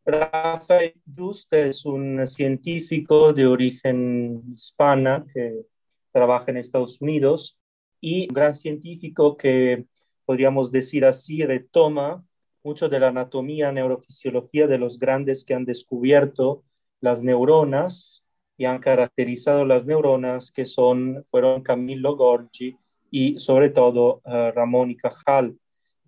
Rafael 0.04 0.96
Juste 1.16 1.70
es 1.70 1.86
un 1.86 2.26
científico 2.26 3.34
de 3.34 3.46
origen 3.46 4.42
hispana 4.56 5.24
que 5.32 5.68
trabaja 6.12 6.50
en 6.50 6.58
Estados 6.58 7.00
Unidos 7.02 7.60
y 8.00 8.24
un 8.24 8.34
gran 8.34 8.56
científico 8.56 9.38
que 9.38 9.86
podríamos 10.26 10.72
decir 10.72 11.06
así 11.06 11.46
retoma 11.46 12.26
mucho 12.64 12.90
de 12.90 13.00
la 13.00 13.10
anatomía, 13.10 13.72
neurofisiología 13.72 14.66
de 14.66 14.80
los 14.80 14.98
grandes 14.98 15.46
que 15.46 15.54
han 15.54 15.66
descubierto 15.66 16.64
las 17.00 17.22
neuronas 17.22 18.26
y 18.58 18.66
han 18.66 18.80
caracterizado 18.80 19.66
las 19.66 19.86
neuronas 19.86 20.52
que 20.52 20.66
son, 20.66 21.28
fueron 21.30 21.62
Camillo 21.62 22.16
Gorgi 22.16 22.76
y 23.12 23.40
sobre 23.40 23.70
todo 23.70 24.24
uh, 24.26 24.50
Ramón 24.56 24.90
y 24.90 24.98
Cajal. 24.98 25.56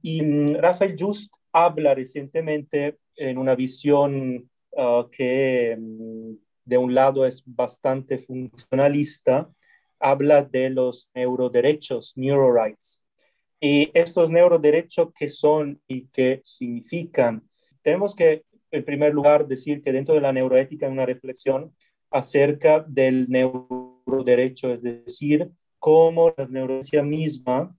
Y 0.02 0.24
um, 0.24 0.56
Rafael 0.56 0.96
Just 0.98 1.32
habla 1.52 1.94
recientemente 1.94 2.98
en 3.16 3.38
una 3.38 3.56
visión 3.56 4.50
uh, 4.72 5.10
que 5.10 5.76
um, 5.78 6.38
de 6.66 6.78
un 6.78 6.94
lado 6.94 7.26
es 7.26 7.44
bastante 7.46 8.18
funcionalista, 8.18 9.50
habla 10.00 10.44
de 10.44 10.70
los 10.70 11.10
neuroderechos, 11.14 12.14
neurorights, 12.16 13.04
y 13.60 13.90
estos 13.94 14.30
neuroderechos, 14.30 15.14
¿qué 15.18 15.30
son 15.30 15.80
y 15.88 16.08
qué 16.08 16.42
significan? 16.44 17.42
Tenemos 17.82 18.14
que, 18.14 18.44
en 18.72 18.84
primer 18.84 19.14
lugar, 19.14 19.48
decir 19.48 19.82
que 19.82 19.94
dentro 19.94 20.16
de 20.16 20.20
la 20.20 20.34
neuroética 20.34 20.86
hay 20.86 20.92
una 20.92 21.06
reflexión 21.06 21.74
acerca 22.12 22.84
del 22.86 23.30
neuroderecho, 23.30 24.74
es 24.74 24.82
decir, 24.82 25.50
cómo 25.80 26.34
la 26.36 26.46
neurociencia 26.48 27.04
misma 27.04 27.74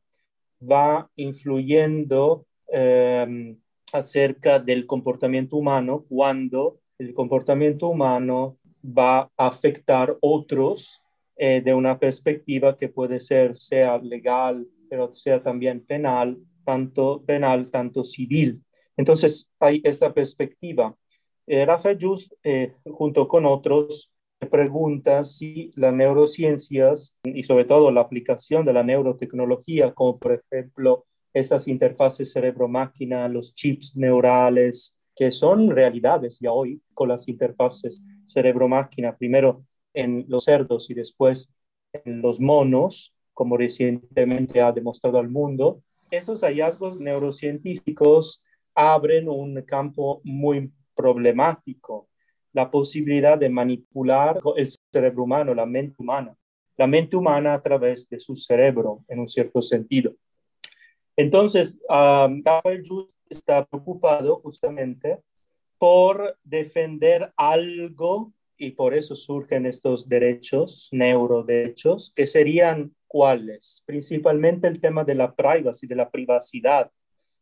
va 0.60 1.10
influyendo 1.16 2.46
eh, 2.72 3.56
acerca 3.94 4.58
del 4.58 4.86
comportamiento 4.86 5.56
humano 5.56 6.04
cuando 6.08 6.80
el 6.98 7.14
comportamiento 7.14 7.88
humano 7.88 8.58
va 8.84 9.30
a 9.36 9.46
afectar 9.46 10.16
otros 10.20 11.00
eh, 11.36 11.62
de 11.64 11.72
una 11.74 11.98
perspectiva 11.98 12.76
que 12.76 12.88
puede 12.88 13.20
ser 13.20 13.56
sea 13.56 13.98
legal, 13.98 14.66
pero 14.90 15.14
sea 15.14 15.40
también 15.42 15.84
penal, 15.86 16.38
tanto 16.64 17.22
penal, 17.24 17.70
tanto 17.70 18.02
civil. 18.02 18.62
Entonces 18.96 19.48
hay 19.60 19.80
esta 19.84 20.12
perspectiva. 20.12 20.96
Eh, 21.46 21.64
Rafael 21.64 21.98
Just, 22.00 22.32
eh, 22.42 22.74
junto 22.84 23.28
con 23.28 23.46
otros, 23.46 24.12
pregunta 24.50 25.24
si 25.24 25.70
las 25.76 25.94
neurociencias 25.94 27.16
y 27.22 27.44
sobre 27.44 27.64
todo 27.64 27.92
la 27.92 28.00
aplicación 28.00 28.66
de 28.66 28.72
la 28.72 28.82
neurotecnología, 28.82 29.94
como 29.94 30.18
por 30.18 30.32
ejemplo 30.32 31.06
estas 31.34 31.66
interfaces 31.68 32.32
cerebro-máquina, 32.32 33.28
los 33.28 33.54
chips 33.54 33.96
neurales, 33.96 34.98
que 35.16 35.30
son 35.30 35.70
realidades 35.70 36.38
ya 36.40 36.52
hoy 36.52 36.80
con 36.94 37.08
las 37.08 37.28
interfaces 37.28 38.02
cerebro-máquina, 38.24 39.16
primero 39.16 39.64
en 39.92 40.24
los 40.28 40.44
cerdos 40.44 40.88
y 40.90 40.94
después 40.94 41.52
en 41.92 42.22
los 42.22 42.40
monos, 42.40 43.14
como 43.32 43.56
recientemente 43.56 44.60
ha 44.60 44.72
demostrado 44.72 45.18
al 45.18 45.28
mundo, 45.28 45.82
esos 46.10 46.42
hallazgos 46.42 46.98
neurocientíficos 47.00 48.44
abren 48.74 49.28
un 49.28 49.60
campo 49.62 50.20
muy 50.24 50.72
problemático, 50.94 52.08
la 52.52 52.70
posibilidad 52.70 53.36
de 53.36 53.48
manipular 53.48 54.40
el 54.56 54.68
cerebro 54.92 55.24
humano, 55.24 55.54
la 55.54 55.66
mente 55.66 55.96
humana, 55.98 56.36
la 56.76 56.86
mente 56.86 57.16
humana 57.16 57.54
a 57.54 57.62
través 57.62 58.08
de 58.08 58.20
su 58.20 58.36
cerebro, 58.36 59.04
en 59.08 59.20
un 59.20 59.28
cierto 59.28 59.60
sentido. 59.62 60.12
Entonces, 61.16 61.78
um, 61.88 62.42
Rafael 62.44 62.82
está 63.28 63.64
preocupado 63.64 64.40
justamente 64.40 65.20
por 65.78 66.36
defender 66.44 67.32
algo 67.36 68.32
y 68.56 68.70
por 68.72 68.94
eso 68.94 69.16
surgen 69.16 69.66
estos 69.66 70.08
derechos, 70.08 70.88
neuroderechos, 70.92 72.12
que 72.14 72.26
serían 72.26 72.94
cuáles? 73.06 73.82
Principalmente 73.84 74.68
el 74.68 74.80
tema 74.80 75.04
de 75.04 75.14
la 75.14 75.34
privacy, 75.34 75.86
de 75.86 75.96
la 75.96 76.10
privacidad. 76.10 76.90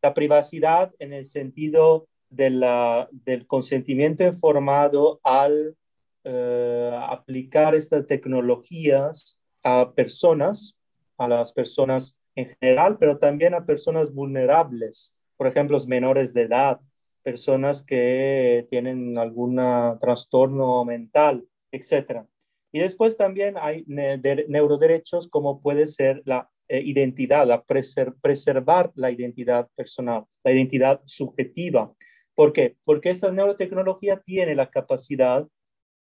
La 0.03 0.15
privacidad 0.15 0.93
en 0.99 1.13
el 1.13 1.27
sentido 1.27 2.09
de 2.31 2.51
la, 2.51 3.09
del 3.13 3.47
consentimiento 3.47 4.25
informado 4.25 5.21
al 5.23 5.77
eh, 6.25 6.99
aplicar 7.09 7.75
estas 7.75 8.07
tecnologías 8.07 9.41
a 9.63 9.93
personas, 9.93 10.79
a 11.19 11.29
las 11.29 11.53
personas 11.53 12.17
en 12.35 12.55
general, 12.61 12.99
pero 12.99 13.19
también 13.19 13.55
a 13.55 13.67
personas 13.67 14.13
vulnerables, 14.13 15.15
por 15.37 15.47
ejemplo, 15.47 15.75
los 15.75 15.87
menores 15.87 16.33
de 16.35 16.43
edad, 16.43 16.81
personas 17.23 17.83
que 17.83 18.67
tienen 18.71 19.19
algún 19.19 19.57
trastorno 20.01 20.85
mental, 20.85 21.45
etcétera. 21.71 22.27
Y 22.73 22.81
después 22.81 23.17
también 23.17 23.57
hay 23.59 23.85
neuroderechos 23.87 25.29
como 25.29 25.61
puede 25.61 25.87
ser 25.89 26.23
la 26.25 26.49
eh, 26.69 26.81
identidad, 26.85 27.47
la 27.47 27.63
preservar 27.63 28.93
la 28.95 29.11
identidad 29.11 29.69
personal, 29.75 30.25
la 30.43 30.53
identidad 30.53 31.03
subjetiva. 31.05 31.93
¿Por 32.35 32.53
qué? 32.53 32.77
Porque 32.85 33.11
esta 33.11 33.31
neurotecnología 33.31 34.21
tiene 34.25 34.55
la 34.55 34.71
capacidad 34.71 35.47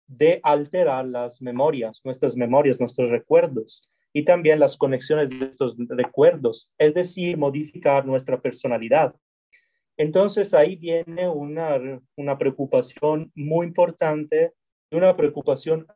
de 0.06 0.40
alterar 0.42 1.06
las 1.06 1.42
memorias, 1.42 2.00
nuestras 2.04 2.36
memorias, 2.36 2.80
nuestros 2.80 3.10
recuerdos 3.10 3.90
y 4.12 4.24
también 4.24 4.60
las 4.60 4.76
conexiones 4.76 5.30
de 5.38 5.46
estos 5.46 5.76
recuerdos, 5.88 6.72
es 6.78 6.94
decir, 6.94 7.36
modificar 7.36 8.04
nuestra 8.04 8.40
personalidad. 8.40 9.14
Entonces 9.96 10.54
ahí 10.54 10.76
viene 10.76 11.28
una, 11.28 12.00
una 12.16 12.38
preocupación 12.38 13.30
muy 13.34 13.66
importante, 13.66 14.52
una 14.90 15.16
preocupación 15.16 15.86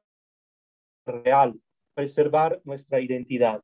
real, 1.07 1.55
preservar 1.95 2.61
nuestra 2.65 3.01
identidad. 3.01 3.63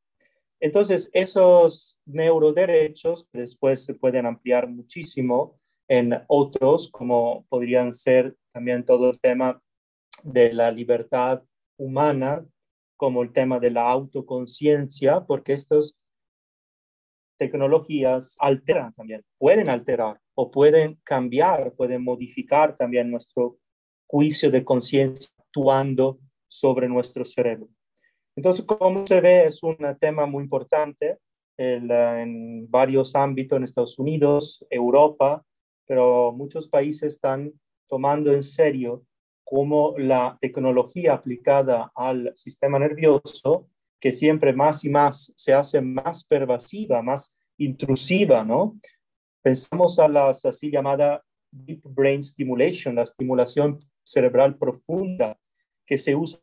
Entonces, 0.61 1.11
esos 1.13 1.99
neuroderechos 2.07 3.29
después 3.33 3.85
se 3.85 3.95
pueden 3.95 4.27
ampliar 4.27 4.69
muchísimo 4.69 5.59
en 5.89 6.23
otros, 6.29 6.89
como 6.89 7.45
podrían 7.49 7.93
ser 7.93 8.37
también 8.53 8.85
todo 8.85 9.11
el 9.11 9.19
tema 9.19 9.61
de 10.23 10.53
la 10.53 10.71
libertad 10.71 11.43
humana, 11.77 12.47
como 13.03 13.25
el 13.25 13.33
tema 13.33 13.59
de 13.59 13.73
la 13.73 13.91
autoconciencia, 13.91 15.25
porque 15.27 15.55
estas 15.55 15.97
tecnologías 17.37 18.37
alteran 18.39 18.95
también, 18.95 19.25
pueden 19.39 19.69
alterar 19.69 20.21
o 20.37 20.53
pueden 20.53 21.01
cambiar, 21.03 21.73
pueden 21.73 22.05
modificar 22.05 22.77
también 22.77 23.11
nuestro 23.11 23.57
juicio 24.07 24.53
de 24.53 24.63
conciencia 24.63 25.35
actuando 25.37 26.21
sobre 26.47 26.89
nuestro 26.89 27.25
cerebro. 27.25 27.67
Entonces, 28.37 28.65
como 28.65 29.05
se 29.05 29.21
ve, 29.21 29.47
es 29.47 29.65
un 29.65 29.79
tema 29.99 30.25
muy 30.25 30.45
importante 30.45 31.19
en 31.59 32.71
varios 32.71 33.17
ámbitos 33.17 33.57
en 33.57 33.65
Estados 33.65 33.99
Unidos, 33.99 34.65
Europa, 34.71 35.45
pero 35.89 36.31
muchos 36.31 36.69
países 36.69 37.15
están 37.15 37.53
tomando 37.89 38.33
en 38.33 38.45
serio 38.45 39.03
cómo 39.53 39.95
la 39.99 40.39
tecnología 40.41 41.13
aplicada 41.13 41.93
al 41.95 42.33
sistema 42.35 42.79
nervioso, 42.79 43.69
que 44.01 44.11
siempre 44.11 44.55
más 44.55 44.83
y 44.83 44.89
más 44.89 45.31
se 45.37 45.53
hace 45.53 45.83
más 45.83 46.25
pervasiva, 46.25 47.03
más 47.03 47.37
intrusiva, 47.59 48.45
¿no? 48.45 48.81
Pensamos 49.43 49.99
a 49.99 50.09
las 50.09 50.47
así 50.47 50.71
llamada 50.71 51.23
deep 51.51 51.83
brain 51.85 52.25
stimulation, 52.25 52.95
la 52.95 53.03
estimulación 53.03 53.79
cerebral 54.03 54.57
profunda, 54.57 55.39
que 55.85 55.99
se 55.99 56.17
usa 56.17 56.41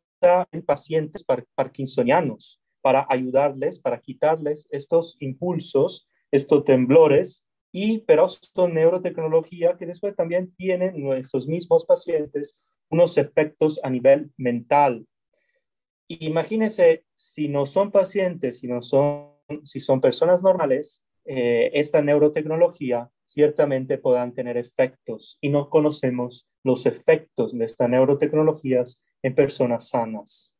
en 0.51 0.61
pacientes 0.61 1.25
parkinsonianos 1.55 2.61
para 2.79 3.07
ayudarles, 3.09 3.79
para 3.79 3.99
quitarles 3.99 4.67
estos 4.69 5.17
impulsos, 5.19 6.07
estos 6.29 6.63
temblores, 6.63 7.43
y 7.71 8.01
pero 8.01 8.29
son 8.29 8.75
neurotecnología 8.75 9.77
que 9.79 9.87
después 9.87 10.15
también 10.15 10.53
tienen 10.55 11.01
nuestros 11.01 11.47
mismos 11.47 11.87
pacientes 11.87 12.59
unos 12.89 13.17
efectos 13.17 13.79
a 13.83 13.89
nivel 13.89 14.31
mental. 14.37 15.05
Imagínense, 16.07 17.05
si 17.13 17.47
no 17.47 17.65
son 17.65 17.91
pacientes, 17.91 18.59
si 18.59 18.67
no 18.67 18.81
son, 18.81 19.29
si 19.63 19.79
son 19.79 20.01
personas 20.01 20.41
normales, 20.41 21.03
eh, 21.25 21.69
esta 21.73 22.01
neurotecnología 22.01 23.09
ciertamente 23.25 23.99
puedan 23.99 24.33
tener 24.33 24.57
efectos 24.57 25.37
y 25.41 25.49
no 25.49 25.69
conocemos 25.69 26.47
los 26.63 26.87
efectos 26.87 27.55
de 27.55 27.65
estas 27.65 27.89
neurotecnologías 27.89 29.03
en 29.21 29.35
personas 29.35 29.89
sanas. 29.89 30.51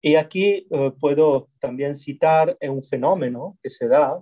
Y 0.00 0.14
aquí 0.16 0.66
eh, 0.70 0.92
puedo 0.98 1.50
también 1.60 1.94
citar 1.94 2.56
un 2.62 2.82
fenómeno 2.82 3.58
que 3.62 3.68
se 3.68 3.86
da, 3.86 4.18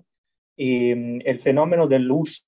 mm, 0.57 1.21
el 1.25 1.41
fenómeno 1.41 1.87
del 1.87 2.11
uso 2.11 2.45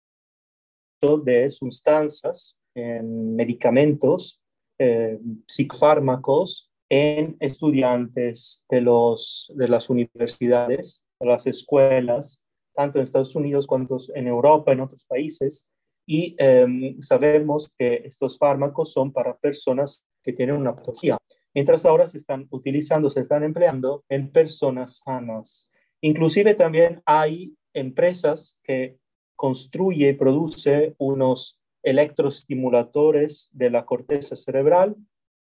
de 1.24 1.50
sustancias, 1.50 2.59
medicamentos, 2.74 4.40
eh, 4.78 5.18
psicofármacos 5.46 6.70
en 6.88 7.37
estudiantes 7.40 8.64
de, 8.68 8.80
los, 8.80 9.50
de 9.54 9.68
las 9.68 9.88
universidades, 9.88 11.04
de 11.20 11.26
las 11.26 11.46
escuelas, 11.46 12.42
tanto 12.74 12.98
en 12.98 13.04
Estados 13.04 13.35
Unidos 13.35 13.66
cuanto 13.66 13.98
en 14.14 14.26
Europa, 14.26 14.72
en 14.72 14.80
otros 14.80 15.04
países. 15.04 15.70
Y 16.06 16.35
em, 16.38 17.00
sabemos 17.00 17.72
que 17.78 18.02
estos 18.04 18.37
fármacos 18.38 18.92
son 18.92 19.12
para 19.12 19.37
personas 19.37 20.04
que 20.22 20.32
tienen 20.32 20.56
una 20.56 20.74
patología, 20.74 21.16
mientras 21.54 21.87
ahora 21.87 22.08
se 22.08 22.18
están 22.18 22.46
utilizando, 22.50 23.11
se 23.11 23.20
están 23.20 23.44
empleando 23.44 24.04
en 24.08 24.30
personas 24.30 24.98
sanas. 24.98 25.70
Inclusive 26.00 26.54
también 26.54 27.02
hay 27.06 27.54
empresas 27.72 28.58
que 28.64 28.98
construye 29.37 30.11
y 30.11 30.14
produce 30.14 30.94
unos 30.98 31.62
electroestimuladores 31.83 33.51
de 33.53 33.71
la 33.71 33.85
corteza 33.85 34.37
cerebral 34.37 34.97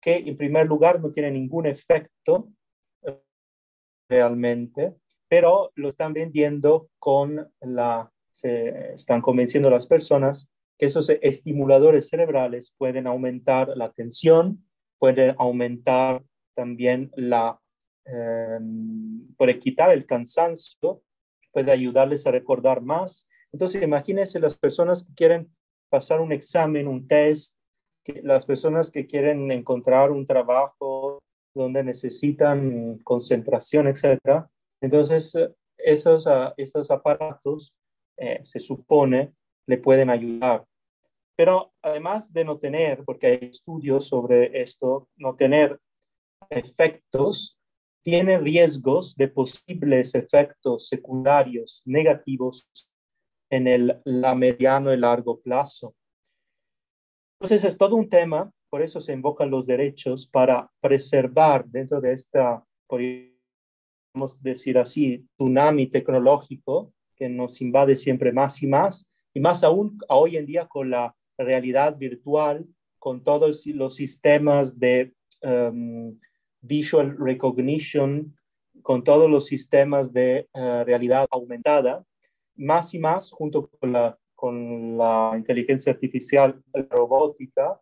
que 0.01 0.17
en 0.17 0.37
primer 0.37 0.67
lugar 0.67 1.01
no 1.01 1.11
tienen 1.11 1.35
ningún 1.35 1.67
efecto 1.67 2.51
eh, 3.03 3.19
realmente, 4.09 4.95
pero 5.29 5.73
lo 5.75 5.89
están 5.89 6.13
vendiendo 6.13 6.89
con 6.99 7.51
la, 7.61 8.13
se 8.33 8.95
están 8.95 9.23
convenciendo 9.23 9.69
a 9.69 9.73
las 9.73 9.87
personas 9.87 10.51
que 10.79 10.87
esos 10.87 11.09
estimuladores 11.09 12.09
cerebrales 12.09 12.75
pueden 12.77 13.07
aumentar 13.07 13.69
la 13.77 13.93
tensión, 13.93 14.67
pueden 14.99 15.35
aumentar 15.39 16.23
también 16.55 17.11
la, 17.17 17.59
eh, 18.05 18.59
puede 19.37 19.59
quitar 19.59 19.91
el 19.91 20.05
cansancio, 20.05 21.03
puede 21.53 21.73
ayudarles 21.73 22.27
a 22.27 22.31
recordar 22.31 22.83
más. 22.83 23.27
Entonces, 23.53 23.83
imagínense 23.83 24.41
las 24.41 24.59
personas 24.59 25.05
que 25.05 25.15
quieren 25.15 25.55
pasar 25.95 26.21
un 26.21 26.33
examen, 26.33 26.89
un 26.89 27.07
test, 27.07 27.57
que 28.05 28.21
las 28.25 28.45
personas 28.45 28.91
que 28.91 29.07
quieren 29.07 29.53
encontrar 29.53 30.11
un 30.11 30.25
trabajo 30.25 31.23
donde 31.55 31.85
necesitan 31.85 32.99
concentración, 33.05 33.87
etc. 33.87 34.45
Entonces, 34.81 35.39
esos, 35.79 36.27
uh, 36.27 36.53
estos 36.57 36.91
aparatos 36.91 37.77
eh, 38.17 38.41
se 38.43 38.59
supone 38.59 39.35
le 39.69 39.79
pueden 39.79 40.11
ayudar. 40.11 40.65
Pero 41.37 41.73
además 41.81 42.33
de 42.33 42.45
no 42.45 42.59
tener, 42.59 43.05
porque 43.05 43.29
hay 43.29 43.39
estudios 43.43 44.09
sobre 44.09 44.61
esto, 44.61 45.09
no 45.17 45.37
tener 45.37 45.79
efectos, 46.51 47.57
tiene 48.03 48.39
riesgos 48.39 49.15
de 49.15 49.29
posibles 49.29 50.17
efectos 50.17 50.89
secundarios 50.89 51.83
negativos 51.85 52.69
en 53.55 53.69
el 53.69 54.01
la 54.05 54.35
mediano 54.35 54.93
y 54.93 54.97
largo 54.97 55.41
plazo. 55.41 55.95
Entonces 57.39 57.65
es 57.65 57.79
todo 57.79 57.95
un 57.95 58.09
tema, 58.09 58.51
por 58.71 58.83
eso 58.83 59.01
se 59.01 59.13
invocan 59.13 59.51
los 59.51 59.67
derechos 59.67 60.27
para 60.27 60.69
preservar 60.81 61.65
dentro 61.67 62.01
de 62.01 62.13
esta, 62.13 62.65
podemos 62.87 64.43
decir 64.43 64.79
así, 64.79 65.25
tsunami 65.37 65.87
tecnológico 65.87 66.93
que 67.15 67.29
nos 67.29 67.61
invade 67.61 67.97
siempre 67.97 68.33
más 68.33 68.63
y 68.63 68.67
más, 68.67 69.07
y 69.33 69.41
más 69.41 69.63
aún 69.63 69.99
hoy 70.09 70.37
en 70.37 70.47
día 70.47 70.67
con 70.67 70.91
la 70.91 71.15
realidad 71.39 71.97
virtual, 71.97 72.67
con 72.99 73.23
todos 73.23 73.67
los 73.67 73.95
sistemas 73.95 74.79
de 74.79 75.13
um, 75.43 76.19
visual 76.61 77.17
recognition, 77.19 78.37
con 78.83 79.05
todos 79.05 79.31
los 79.31 79.47
sistemas 79.47 80.13
de 80.13 80.49
uh, 80.55 80.85
realidad 80.85 81.27
aumentada, 81.31 82.05
más 82.57 82.95
y 82.95 82.99
más, 82.99 83.31
junto 83.33 83.69
con 83.69 83.93
la, 83.93 84.19
con 84.35 84.97
la 84.97 85.33
inteligencia 85.37 85.93
artificial, 85.93 86.63
la 86.73 86.87
robótica 86.91 87.81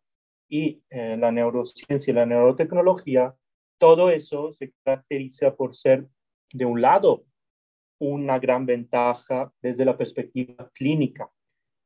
y 0.49 0.83
eh, 0.91 1.17
la 1.19 1.33
neurociencia 1.33 2.11
y 2.11 2.15
la 2.15 2.27
neurotecnología, 2.27 3.35
todo 3.79 4.11
eso 4.11 4.53
se 4.53 4.73
caracteriza 4.85 5.55
por 5.57 5.75
ser, 5.75 6.07
de 6.53 6.65
un 6.65 6.81
lado, 6.81 7.25
una 7.99 8.39
gran 8.39 8.67
ventaja 8.67 9.53
desde 9.63 9.85
la 9.85 9.97
perspectiva 9.97 10.71
clínica. 10.75 11.31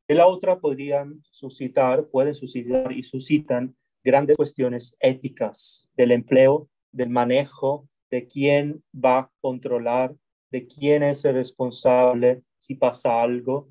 De 0.08 0.14
la 0.14 0.26
otra 0.26 0.60
podrían 0.60 1.20
suscitar, 1.30 2.08
pueden 2.08 2.34
suscitar 2.34 2.92
y 2.92 3.02
suscitan 3.02 3.76
grandes 4.04 4.36
cuestiones 4.36 4.96
éticas 5.00 5.88
del 5.96 6.12
empleo, 6.12 6.68
del 6.92 7.10
manejo, 7.10 7.88
de 8.10 8.26
quién 8.26 8.82
va 8.94 9.18
a 9.18 9.30
controlar, 9.40 10.14
de 10.50 10.66
quién 10.66 11.02
es 11.02 11.24
el 11.24 11.34
responsable, 11.34 12.42
si 12.66 12.74
pasa 12.74 13.22
algo, 13.22 13.68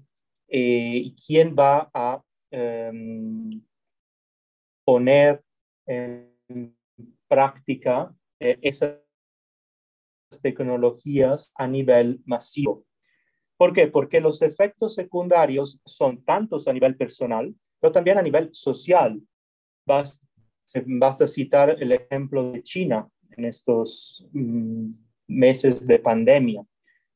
eh, 0.48 1.02
y 1.04 1.16
quién 1.16 1.54
va 1.54 1.90
a 1.94 2.22
em, 2.50 3.62
poner 4.86 5.44
en 5.86 6.78
práctica 7.28 8.16
eh, 8.40 8.58
esas 8.62 9.02
tecnologías 10.42 11.52
a 11.56 11.68
nivel 11.68 12.22
masivo. 12.26 12.86
¿Por 13.58 13.74
qué? 13.74 13.88
Porque 13.88 14.22
los 14.22 14.42
efectos 14.42 14.96
secundarios 14.96 15.80
son 15.86 16.24
tantos 16.24 16.68
a 16.68 16.74
nivel 16.74 16.96
personal, 16.96 17.54
pero 17.80 17.92
también 17.92 18.18
a 18.18 18.22
nivel 18.22 18.50
social. 18.54 19.22
Basta, 19.86 20.26
basta 20.86 21.28
citar 21.28 21.76
el 21.82 21.92
ejemplo 21.92 22.52
de 22.52 22.64
China 22.64 23.10
en 23.32 23.46
estos 23.46 24.26
mm, 24.32 24.92
meses 25.28 25.86
de 25.86 26.00
pandemia 26.00 26.66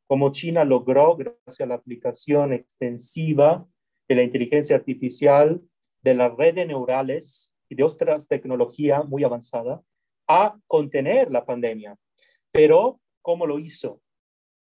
como 0.10 0.32
China 0.32 0.66
logró, 0.66 1.16
gracias 1.16 1.62
a 1.62 1.68
la 1.68 1.76
aplicación 1.76 2.52
extensiva 2.52 3.68
de 4.08 4.16
la 4.16 4.24
inteligencia 4.24 4.76
artificial, 4.76 5.62
de 6.02 6.16
las 6.16 6.36
redes 6.36 6.66
neurales 6.66 7.54
y 7.70 7.76
de 7.76 7.84
otras 7.84 8.28
tecnologías 8.28 9.08
muy 9.08 9.24
avanzadas, 9.24 9.82
a 10.28 10.58
contener 10.66 11.30
la 11.30 11.46
pandemia. 11.46 11.96
Pero, 12.52 13.00
¿cómo 13.22 13.46
lo 13.46 13.60
hizo? 13.60 14.02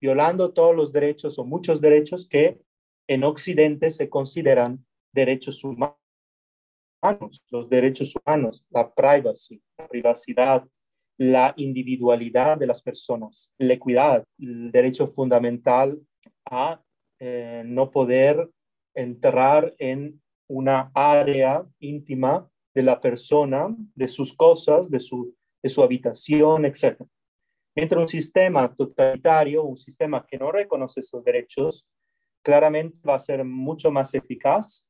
Violando 0.00 0.52
todos 0.52 0.74
los 0.74 0.92
derechos 0.92 1.38
o 1.38 1.44
muchos 1.44 1.80
derechos 1.80 2.28
que 2.28 2.61
en 3.06 3.22
Occidente 3.22 3.92
se 3.92 4.11
consideran 4.11 4.85
derechos 5.12 5.62
humanos, 5.62 5.94
los 7.50 7.68
derechos 7.68 8.16
humanos, 8.16 8.66
la 8.70 8.92
la 8.96 9.88
privacidad, 9.88 10.66
la 11.18 11.55
individualidad 11.57 12.59
de 12.59 12.66
las 12.66 12.83
personas, 12.83 13.52
la 13.59 13.74
equidad, 13.74 14.24
el 14.38 14.70
derecho 14.70 15.07
fundamental 15.07 16.00
a 16.44 16.83
eh, 17.18 17.62
no 17.64 17.90
poder 17.90 18.50
entrar 18.94 19.74
en 19.79 20.20
una 20.48 20.90
área 20.94 21.64
íntima 21.81 22.48
de 22.74 22.83
la 22.83 23.00
persona, 23.00 23.74
de 23.94 24.09
sus 24.09 24.35
cosas, 24.35 24.90
de 24.90 25.00
su, 25.00 25.35
de 25.62 25.70
su 25.70 25.83
habitación, 25.83 26.66
etc. 26.66 27.00
Mientras 27.74 28.00
un 28.00 28.09
sistema 28.09 28.72
totalitario, 28.74 29.64
un 29.64 29.76
sistema 29.76 30.24
que 30.26 30.38
no 30.38 30.52
reconoce 30.52 31.00
esos 31.00 31.24
derechos, 31.24 31.87
claramente 32.42 32.98
va 33.07 33.16
a 33.16 33.20
ser 33.20 33.44
mucho 33.44 33.90
más 33.90 34.14
eficaz 34.14 34.87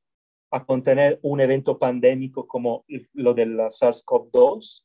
a 0.50 0.64
contener 0.64 1.18
un 1.22 1.40
evento 1.40 1.78
pandémico 1.78 2.46
como 2.46 2.84
lo 3.12 3.34
de 3.34 3.46
la 3.46 3.68
SARS-CoV-2 3.68 4.84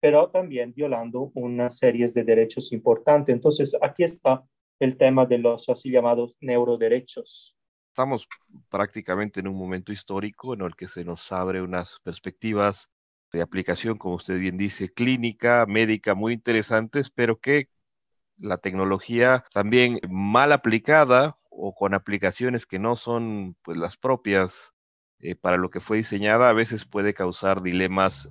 pero 0.00 0.28
también 0.30 0.72
violando 0.74 1.30
una 1.34 1.70
serie 1.70 2.06
de 2.06 2.24
derechos 2.24 2.72
importantes. 2.72 3.34
Entonces, 3.34 3.76
aquí 3.80 4.04
está 4.04 4.42
el 4.78 4.96
tema 4.96 5.26
de 5.26 5.38
los 5.38 5.68
así 5.68 5.90
llamados 5.90 6.36
neuroderechos. 6.40 7.56
Estamos 7.88 8.28
prácticamente 8.68 9.40
en 9.40 9.48
un 9.48 9.56
momento 9.56 9.92
histórico 9.92 10.54
en 10.54 10.62
el 10.62 10.76
que 10.76 10.86
se 10.86 11.04
nos 11.04 11.32
abre 11.32 11.60
unas 11.62 11.98
perspectivas 12.04 12.88
de 13.32 13.42
aplicación, 13.42 13.98
como 13.98 14.14
usted 14.14 14.38
bien 14.38 14.56
dice, 14.56 14.92
clínica, 14.92 15.66
médica, 15.66 16.14
muy 16.14 16.32
interesantes, 16.32 17.10
pero 17.10 17.38
que 17.40 17.68
la 18.38 18.58
tecnología 18.58 19.44
también 19.50 19.98
mal 20.08 20.52
aplicada 20.52 21.36
o 21.50 21.74
con 21.74 21.92
aplicaciones 21.92 22.66
que 22.66 22.78
no 22.78 22.94
son 22.94 23.56
pues 23.62 23.76
las 23.76 23.96
propias 23.96 24.72
eh, 25.18 25.34
para 25.34 25.56
lo 25.56 25.70
que 25.70 25.80
fue 25.80 25.96
diseñada, 25.96 26.48
a 26.48 26.52
veces 26.52 26.84
puede 26.84 27.14
causar 27.14 27.62
dilemas 27.62 28.30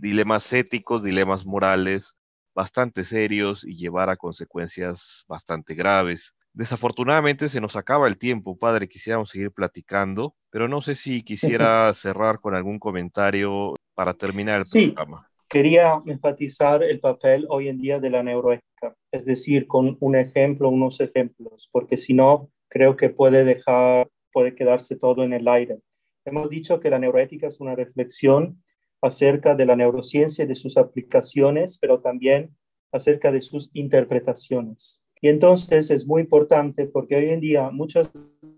dilemas 0.00 0.52
éticos, 0.52 1.02
dilemas 1.02 1.44
morales 1.46 2.14
bastante 2.54 3.04
serios 3.04 3.64
y 3.64 3.76
llevar 3.76 4.08
a 4.10 4.16
consecuencias 4.16 5.24
bastante 5.28 5.74
graves. 5.74 6.34
Desafortunadamente 6.52 7.48
se 7.48 7.60
nos 7.60 7.74
acaba 7.74 8.06
el 8.06 8.16
tiempo, 8.16 8.56
padre, 8.56 8.88
quisiéramos 8.88 9.30
seguir 9.30 9.50
platicando, 9.50 10.36
pero 10.50 10.68
no 10.68 10.80
sé 10.80 10.94
si 10.94 11.22
quisiera 11.22 11.92
cerrar 11.94 12.38
con 12.38 12.54
algún 12.54 12.78
comentario 12.78 13.74
para 13.94 14.14
terminar 14.14 14.58
el 14.58 14.64
sí, 14.64 14.92
programa. 14.92 15.28
Quería 15.48 16.00
enfatizar 16.06 16.82
el 16.84 17.00
papel 17.00 17.46
hoy 17.48 17.68
en 17.68 17.78
día 17.78 17.98
de 17.98 18.10
la 18.10 18.22
neuroética, 18.22 18.94
es 19.10 19.24
decir, 19.24 19.66
con 19.66 19.96
un 20.00 20.16
ejemplo, 20.16 20.68
unos 20.68 21.00
ejemplos, 21.00 21.68
porque 21.72 21.96
si 21.96 22.14
no, 22.14 22.50
creo 22.68 22.96
que 22.96 23.10
puede 23.10 23.44
dejar, 23.44 24.08
puede 24.32 24.54
quedarse 24.54 24.96
todo 24.96 25.24
en 25.24 25.32
el 25.32 25.48
aire. 25.48 25.80
Hemos 26.24 26.48
dicho 26.50 26.80
que 26.80 26.90
la 26.90 26.98
neuroética 27.00 27.48
es 27.48 27.60
una 27.60 27.74
reflexión 27.74 28.62
acerca 29.04 29.54
de 29.54 29.66
la 29.66 29.76
neurociencia 29.76 30.44
y 30.44 30.48
de 30.48 30.54
sus 30.54 30.76
aplicaciones, 30.76 31.78
pero 31.78 32.00
también 32.00 32.56
acerca 32.90 33.30
de 33.30 33.42
sus 33.42 33.70
interpretaciones. 33.74 35.02
Y 35.20 35.28
entonces 35.28 35.90
es 35.90 36.06
muy 36.06 36.22
importante 36.22 36.86
porque 36.86 37.16
hoy 37.16 37.30
en 37.30 37.40
día 37.40 37.70
muchas 37.70 38.10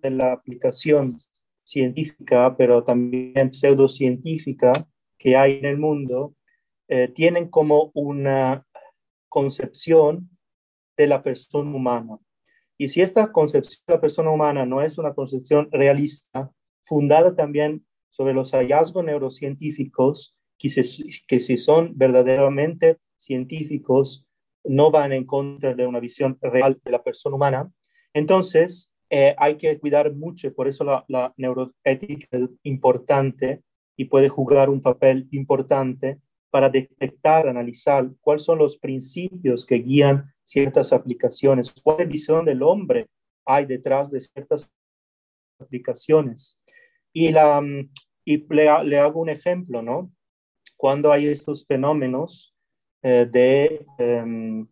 de 0.02 0.11
la 0.11 0.32
aplicación 0.32 1.20
científica, 1.64 2.56
pero 2.56 2.85
también 2.85 3.52
pseudocientífica 3.52 4.72
que 5.18 5.37
hay 5.37 5.59
en 5.59 5.64
el 5.64 5.78
mundo, 5.78 6.35
eh, 6.88 7.09
tienen 7.09 7.48
como 7.48 7.90
una 7.94 8.64
concepción 9.28 10.30
de 10.96 11.09
la 11.09 11.22
persona 11.22 11.74
humana. 11.74 12.18
Y 12.78 12.88
si 12.88 13.02
esta 13.02 13.32
concepción 13.32 13.82
de 13.87 13.94
la 13.94 14.00
persona 14.00 14.30
humana 14.30 14.64
no 14.64 14.80
es 14.80 14.96
una 14.98 15.12
concepción 15.12 15.68
realista, 15.72 16.52
fundada 16.85 17.35
también 17.35 17.85
sobre 18.11 18.32
los 18.32 18.52
hallazgos 18.52 19.04
neurocientíficos, 19.04 20.36
que, 20.59 20.69
que 21.27 21.40
si 21.40 21.59
son 21.59 21.92
verdaderamente 21.97 22.99
científicos, 23.16 24.27
no 24.64 24.90
van 24.90 25.12
en 25.12 25.25
contra 25.25 25.75
de 25.75 25.87
una 25.87 26.01
visión 26.01 26.38
real 26.40 26.81
de 26.85 26.90
la 26.90 27.03
persona 27.03 27.37
humana, 27.37 27.71
entonces 28.12 28.92
eh, 29.11 29.35
hay 29.38 29.57
que 29.57 29.79
cuidar 29.79 30.12
mucho, 30.14 30.53
por 30.53 30.66
eso 30.66 30.83
la, 30.83 31.05
la 31.09 31.33
neuroética 31.37 32.37
es 32.37 32.51
importante 32.64 33.62
y 33.97 34.07
puede 34.07 34.29
jugar 34.29 34.69
un 34.69 34.83
papel 34.83 35.29
importante 35.31 36.21
para 36.51 36.69
detectar, 36.69 37.47
analizar 37.47 38.09
cuáles 38.21 38.45
son 38.45 38.59
los 38.59 38.79
principios 38.79 39.66
que 39.66 39.77
guían 39.77 40.33
ciertas 40.45 40.92
aplicaciones, 40.92 41.73
cuál 41.83 42.07
visión 42.07 42.45
del 42.45 42.62
hombre 42.62 43.09
hay 43.45 43.66
detrás 43.66 44.11
de 44.11 44.21
ciertas 44.21 44.73
aplicaciones. 45.61 46.61
Y, 47.12 47.31
la, 47.31 47.62
y 48.25 48.47
le, 48.55 48.99
hago 48.99 49.21
un 49.21 49.29
ejemplo, 49.29 49.83
¿no? 49.83 50.12
Cuando 50.77 51.12
hay 51.12 51.29
estos 51.29 51.67
fenómenos 51.67 52.55
eh, 53.03 53.27
de 53.31 53.87
em, 53.99 54.67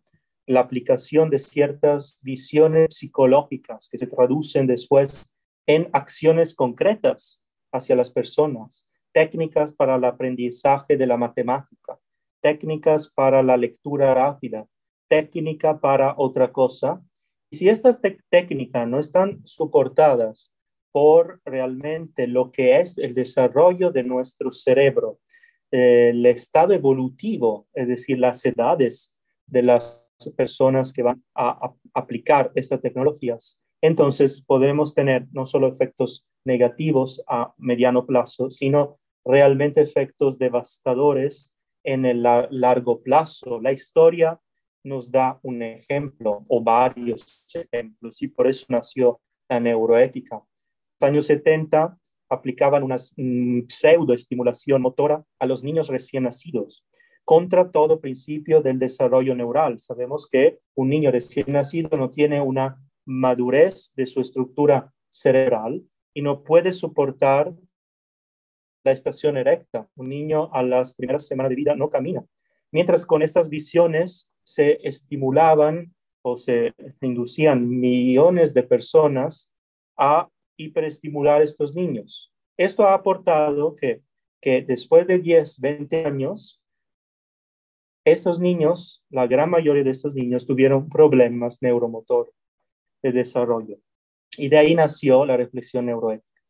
la 0.45 0.59
aplicación 0.59 1.29
de 1.29 1.39
ciertas 1.39 2.19
visiones 2.21 2.95
psicológicas 2.95 3.87
que 3.89 3.97
se 3.97 4.07
traducen 4.07 4.67
después 4.67 5.27
en 5.67 5.89
acciones 5.93 6.53
concretas 6.53 7.41
hacia 7.71 7.95
las 7.95 8.11
personas, 8.11 8.87
técnicas 9.11 9.71
para 9.71 9.95
el 9.95 10.03
aprendizaje 10.05 10.97
de 10.97 11.07
la 11.07 11.17
matemática, 11.17 11.97
técnicas 12.41 13.07
para 13.09 13.41
la 13.41 13.57
lectura 13.57 14.13
rápida, 14.13 14.67
técnica 15.07 15.79
para 15.79 16.13
otra 16.17 16.51
cosa. 16.51 17.01
Y 17.49 17.57
si 17.57 17.69
estas 17.69 17.99
técnicas 18.29 18.87
no 18.87 18.99
están 18.99 19.41
soportadas 19.45 20.53
por 20.91 21.41
realmente 21.45 22.27
lo 22.27 22.51
que 22.51 22.79
es 22.79 22.97
el 22.97 23.13
desarrollo 23.13 23.91
de 23.91 24.03
nuestro 24.03 24.51
cerebro, 24.51 25.19
el 25.75 26.25
estado 26.25 26.73
evolutivo, 26.73 27.67
es 27.73 27.89
decir, 27.89 28.17
las 28.17 28.45
edades 28.45 29.13
de 29.45 29.61
las 29.61 30.01
personas 30.37 30.93
que 30.93 31.03
van 31.03 31.21
a, 31.35 31.73
aplicar 31.93 32.51
estas 32.55 32.81
tecnologías, 32.81 33.61
entonces 33.81 34.41
podemos 34.41 34.93
tener 34.93 35.27
no 35.31 35.45
solo 35.45 35.67
efectos 35.67 36.25
negativos 36.45 37.21
a 37.27 37.53
mediano 37.57 38.05
plazo, 38.05 38.49
sino 38.49 38.99
realmente 39.25 39.81
efectos 39.81 40.37
devastadores 40.37 41.51
en 41.83 42.05
el 42.05 42.23
largo 42.23 43.01
plazo. 43.01 43.59
La 43.59 43.73
historia 43.73 44.39
nos 44.83 45.11
da 45.11 45.39
un 45.43 45.61
ejemplo 45.61 46.45
o 46.47 46.63
varios 46.63 47.45
ejemplos 47.53 48.21
y 48.21 48.29
por 48.29 48.47
eso 48.47 48.65
nació 48.69 49.19
la 49.49 49.59
neuroética. 49.59 50.35
En 50.37 50.41
los 51.01 51.09
años 51.09 51.25
70 51.27 51.97
aplicaban 52.35 52.83
una 52.83 52.97
mm, 53.17 53.61
pseudoestimulación 53.67 54.81
motora 54.81 55.23
a 55.39 55.45
los 55.45 55.63
niños 55.63 55.87
recién 55.87 56.23
nacidos 56.23 56.85
contra 57.25 57.71
todo 57.71 57.99
principio 57.99 58.61
del 58.61 58.77
desarrollo 58.77 59.35
neural. 59.35 59.79
Sabemos 59.79 60.29
que 60.31 60.59
un 60.75 60.89
niño 60.89 61.11
recién 61.11 61.47
nacido 61.47 61.97
no 61.97 62.11
tiene 62.11 62.39
una 62.39 62.79
madurez 63.03 63.91
de 63.95 64.05
su 64.05 64.21
estructura 64.21 64.93
cerebral 65.09 65.83
y 66.13 66.21
no 66.21 66.43
puede 66.43 66.71
soportar 66.71 67.53
la 68.83 68.91
estación 68.91 69.37
erecta. 69.37 69.89
Un 69.95 70.09
niño 70.09 70.49
a 70.53 70.61
las 70.61 70.93
primeras 70.93 71.25
semanas 71.25 71.49
de 71.49 71.55
vida 71.55 71.75
no 71.75 71.89
camina. 71.89 72.23
Mientras 72.71 73.05
con 73.05 73.23
estas 73.23 73.49
visiones 73.49 74.29
se 74.43 74.79
estimulaban 74.87 75.95
o 76.21 76.37
se 76.37 76.73
inducían 77.01 77.67
millones 77.67 78.53
de 78.53 78.63
personas 78.63 79.49
a 79.97 80.29
hiperestimular 80.57 81.41
a 81.41 81.43
estos 81.43 81.75
niños. 81.75 82.31
Esto 82.57 82.83
ha 82.83 82.93
aportado 82.93 83.75
que, 83.75 84.01
que 84.41 84.61
después 84.61 85.07
de 85.07 85.19
10, 85.19 85.59
20 85.59 86.05
años, 86.05 86.61
estos 88.05 88.39
niños, 88.39 89.03
la 89.09 89.27
gran 89.27 89.49
mayoría 89.49 89.83
de 89.83 89.89
estos 89.89 90.13
niños 90.13 90.45
tuvieron 90.45 90.89
problemas 90.89 91.61
neuromotor 91.61 92.31
de 93.03 93.11
desarrollo. 93.11 93.77
Y 94.37 94.49
de 94.49 94.57
ahí 94.57 94.75
nació 94.75 95.25
la 95.25 95.37
reflexión 95.37 95.87
neuroética. 95.87 96.41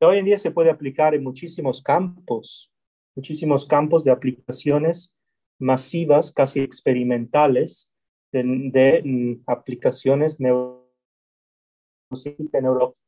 Hoy 0.00 0.18
en 0.18 0.26
día 0.26 0.38
se 0.38 0.50
puede 0.50 0.70
aplicar 0.70 1.14
en 1.14 1.24
muchísimos 1.24 1.82
campos, 1.82 2.72
muchísimos 3.16 3.66
campos 3.66 4.04
de 4.04 4.12
aplicaciones 4.12 5.14
masivas, 5.58 6.32
casi 6.32 6.60
experimentales, 6.60 7.92
de, 8.32 9.02
mm, 9.04 9.42
aplicaciones 9.46 10.40
neurológicas. 10.40 13.07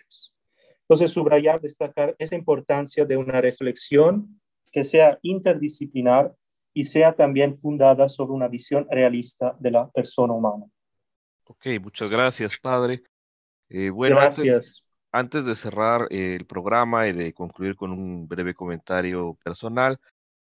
Entonces, 0.90 1.12
subrayar, 1.12 1.61
destacar 1.61 2.16
esa 2.18 2.35
importancia 2.35 3.05
de 3.05 3.16
una 3.16 3.40
reflexión 3.40 4.40
que 4.72 4.83
sea 4.83 5.20
interdisciplinar 5.22 6.35
y 6.74 6.83
sea 6.83 7.14
también 7.14 7.57
fundada 7.57 8.09
sobre 8.09 8.33
una 8.33 8.48
visión 8.48 8.88
realista 8.90 9.57
de 9.61 9.70
la 9.70 9.88
persona 9.88 10.33
humana. 10.33 10.64
Ok, 11.44 11.66
muchas 11.81 12.11
gracias, 12.11 12.57
padre. 12.61 13.05
Eh, 13.68 13.90
bueno, 13.90 14.16
gracias. 14.16 14.85
Antes, 15.12 15.44
de 15.44 15.55
cerrar 15.55 16.09
eh, 16.11 16.35
el 16.35 16.44
programa 16.44 17.07
y 17.07 17.12
de 17.12 17.33
concluir 17.35 17.76
con 17.76 17.92
un 17.92 18.26
breve 18.26 18.53
comentario 18.53 19.38
personal, 19.44 19.96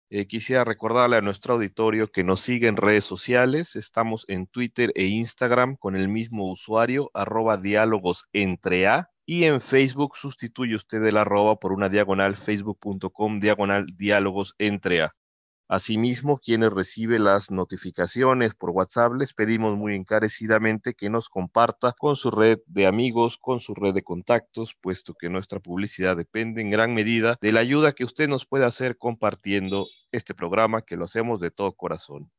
eh, 0.10 0.26
quisiera 0.26 0.64
recordarle 0.64 1.18
a 1.18 1.22
nuestro 1.22 1.54
auditorio 1.54 2.12
que 2.12 2.24
nos 2.24 2.40
sigue 2.40 2.68
en 2.68 2.78
redes 2.78 3.06
sociales. 3.06 3.76
Estamos 3.76 4.26
en 4.28 4.48
Twitter 4.48 4.92
e 4.96 5.06
Instagram 5.06 5.76
con 5.76 5.96
el 5.96 6.08
mismo 6.08 6.52
usuario, 6.52 7.12
arroba 7.14 7.58
diálogos 7.58 8.26
entre 8.34 8.88
A. 8.88 9.12
Y 9.32 9.44
en 9.44 9.62
Facebook 9.62 10.18
sustituye 10.18 10.76
usted 10.76 11.04
el 11.06 11.16
arroba 11.16 11.58
por 11.58 11.72
una 11.72 11.88
diagonal 11.88 12.36
facebook.com 12.36 13.40
diagonal 13.40 13.86
diálogos 13.96 14.56
entre 14.58 15.04
A. 15.04 15.12
Asimismo, 15.68 16.40
quienes 16.40 16.74
reciben 16.74 17.26
las 17.26 17.52
notificaciones 17.52 18.56
por 18.56 18.72
WhatsApp, 18.72 19.14
les 19.14 19.36
pedimos 19.36 19.78
muy 19.78 19.94
encarecidamente 19.94 20.96
que 20.96 21.12
nos 21.12 21.30
comparta 21.30 21.94
con 21.96 22.16
su 22.16 22.32
red 22.32 22.58
de 22.66 22.88
amigos, 22.88 23.38
con 23.40 23.60
su 23.60 23.76
red 23.76 23.94
de 23.94 24.02
contactos, 24.02 24.74
puesto 24.82 25.14
que 25.14 25.30
nuestra 25.30 25.60
publicidad 25.60 26.18
depende 26.18 26.62
en 26.62 26.72
gran 26.72 26.96
medida 26.96 27.38
de 27.40 27.52
la 27.52 27.60
ayuda 27.60 27.92
que 27.92 28.06
usted 28.06 28.28
nos 28.28 28.48
puede 28.48 28.66
hacer 28.66 28.98
compartiendo 28.98 29.86
este 30.12 30.34
programa, 30.34 30.82
que 30.82 30.98
lo 30.98 31.06
hacemos 31.06 31.40
de 31.40 31.52
todo 31.52 31.74
corazón. 31.74 32.32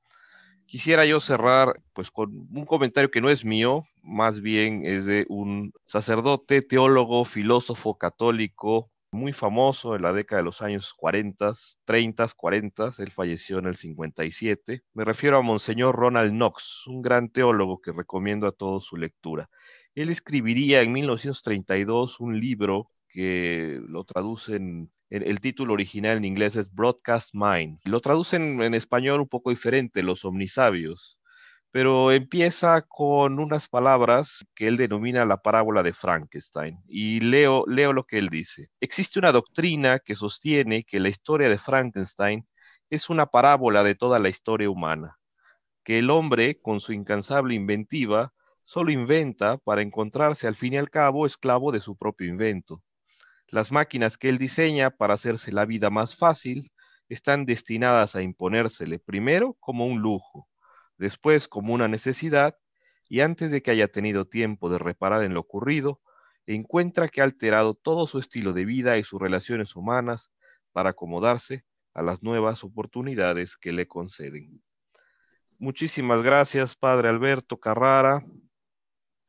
Quisiera 0.70 1.04
yo 1.04 1.18
cerrar 1.18 1.80
pues 1.94 2.12
con 2.12 2.46
un 2.54 2.64
comentario 2.64 3.10
que 3.10 3.20
no 3.20 3.28
es 3.28 3.44
mío, 3.44 3.82
más 4.04 4.40
bien 4.40 4.86
es 4.86 5.04
de 5.04 5.26
un 5.28 5.72
sacerdote, 5.82 6.62
teólogo, 6.62 7.24
filósofo 7.24 7.98
católico, 7.98 8.88
muy 9.10 9.32
famoso 9.32 9.96
en 9.96 10.02
la 10.02 10.12
década 10.12 10.42
de 10.42 10.44
los 10.44 10.62
años 10.62 10.94
40, 10.96 11.54
30, 11.84 12.28
40, 12.36 12.92
él 12.98 13.10
falleció 13.10 13.58
en 13.58 13.66
el 13.66 13.74
57. 13.74 14.84
Me 14.94 15.04
refiero 15.04 15.38
a 15.38 15.42
Monseñor 15.42 15.96
Ronald 15.96 16.30
Knox, 16.30 16.86
un 16.86 17.02
gran 17.02 17.30
teólogo 17.30 17.80
que 17.80 17.90
recomiendo 17.90 18.46
a 18.46 18.52
todos 18.52 18.84
su 18.84 18.96
lectura. 18.96 19.50
Él 19.96 20.08
escribiría 20.08 20.82
en 20.82 20.92
1932 20.92 22.20
un 22.20 22.38
libro 22.38 22.92
que 23.08 23.80
lo 23.88 24.04
traducen, 24.04 24.92
el 25.10 25.40
título 25.40 25.74
original 25.74 26.16
en 26.16 26.24
inglés 26.24 26.56
es 26.56 26.72
Broadcast 26.72 27.30
Mind. 27.34 27.80
Lo 27.84 28.00
traducen 28.00 28.62
en 28.62 28.74
español 28.74 29.20
un 29.20 29.28
poco 29.28 29.50
diferente, 29.50 30.02
Los 30.02 30.24
Omnisabios 30.24 31.20
pero 31.70 32.10
empieza 32.12 32.82
con 32.82 33.38
unas 33.38 33.68
palabras 33.68 34.44
que 34.54 34.66
él 34.66 34.76
denomina 34.76 35.24
la 35.24 35.38
parábola 35.38 35.82
de 35.82 35.92
Frankenstein. 35.92 36.78
Y 36.88 37.20
leo, 37.20 37.64
leo 37.66 37.92
lo 37.92 38.04
que 38.04 38.18
él 38.18 38.28
dice. 38.28 38.70
Existe 38.80 39.18
una 39.18 39.32
doctrina 39.32 40.00
que 40.00 40.16
sostiene 40.16 40.84
que 40.84 41.00
la 41.00 41.08
historia 41.08 41.48
de 41.48 41.58
Frankenstein 41.58 42.46
es 42.90 43.08
una 43.08 43.26
parábola 43.26 43.84
de 43.84 43.94
toda 43.94 44.18
la 44.18 44.28
historia 44.28 44.68
humana, 44.70 45.16
que 45.84 46.00
el 46.00 46.10
hombre, 46.10 46.60
con 46.60 46.80
su 46.80 46.92
incansable 46.92 47.54
inventiva, 47.54 48.32
solo 48.64 48.90
inventa 48.90 49.58
para 49.58 49.82
encontrarse 49.82 50.48
al 50.48 50.56
fin 50.56 50.74
y 50.74 50.78
al 50.78 50.90
cabo 50.90 51.26
esclavo 51.26 51.72
de 51.72 51.80
su 51.80 51.96
propio 51.96 52.28
invento. 52.28 52.82
Las 53.50 53.72
máquinas 53.72 54.16
que 54.16 54.28
él 54.28 54.38
diseña 54.38 54.90
para 54.90 55.14
hacerse 55.14 55.52
la 55.52 55.64
vida 55.64 55.90
más 55.90 56.16
fácil 56.16 56.70
están 57.08 57.46
destinadas 57.46 58.14
a 58.16 58.22
imponérsele 58.22 58.98
primero 58.98 59.56
como 59.60 59.86
un 59.86 60.00
lujo 60.00 60.48
después 61.00 61.48
como 61.48 61.72
una 61.72 61.88
necesidad, 61.88 62.56
y 63.08 63.22
antes 63.22 63.50
de 63.50 63.62
que 63.62 63.70
haya 63.70 63.88
tenido 63.88 64.26
tiempo 64.26 64.68
de 64.68 64.78
reparar 64.78 65.24
en 65.24 65.32
lo 65.32 65.40
ocurrido, 65.40 66.00
encuentra 66.46 67.08
que 67.08 67.22
ha 67.22 67.24
alterado 67.24 67.74
todo 67.74 68.06
su 68.06 68.18
estilo 68.18 68.52
de 68.52 68.66
vida 68.66 68.98
y 68.98 69.04
sus 69.04 69.20
relaciones 69.20 69.74
humanas 69.74 70.30
para 70.72 70.90
acomodarse 70.90 71.64
a 71.94 72.02
las 72.02 72.22
nuevas 72.22 72.62
oportunidades 72.64 73.56
que 73.56 73.72
le 73.72 73.88
conceden. 73.88 74.62
Muchísimas 75.58 76.22
gracias, 76.22 76.76
Padre 76.76 77.08
Alberto 77.08 77.56
Carrara. 77.56 78.22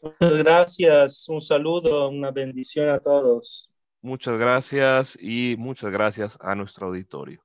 Muchas 0.02 0.38
gracias, 0.38 1.30
un 1.30 1.40
saludo, 1.40 2.10
una 2.10 2.32
bendición 2.32 2.90
a 2.90 3.00
todos. 3.00 3.71
Muchas 4.04 4.40
gracias 4.40 5.16
y 5.22 5.56
muchas 5.60 5.92
gracias 5.92 6.36
a 6.42 6.56
nuestro 6.56 6.88
auditorio. 6.88 7.40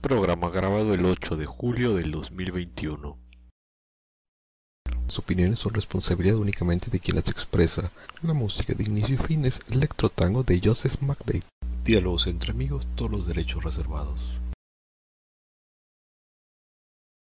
Programa 0.00 0.48
grabado 0.48 0.94
el 0.94 1.04
8 1.04 1.36
de 1.36 1.44
julio 1.44 1.94
del 1.94 2.10
2021. 2.10 3.18
Las 5.04 5.18
opiniones 5.18 5.58
son 5.58 5.74
responsabilidad 5.74 6.36
únicamente 6.36 6.90
de 6.90 6.98
quien 6.98 7.16
las 7.16 7.28
expresa. 7.28 7.90
La 8.22 8.32
música 8.32 8.72
de 8.72 8.84
inicio 8.84 9.16
y 9.16 9.18
fin 9.18 9.44
es 9.44 9.60
Electro 9.68 10.08
Tango 10.08 10.42
de 10.42 10.58
Joseph 10.64 10.96
McDade. 11.02 11.42
Diálogos 11.84 12.26
entre 12.26 12.52
amigos, 12.52 12.86
todos 12.94 13.10
los 13.10 13.26
derechos 13.26 13.62
reservados. 13.62 14.18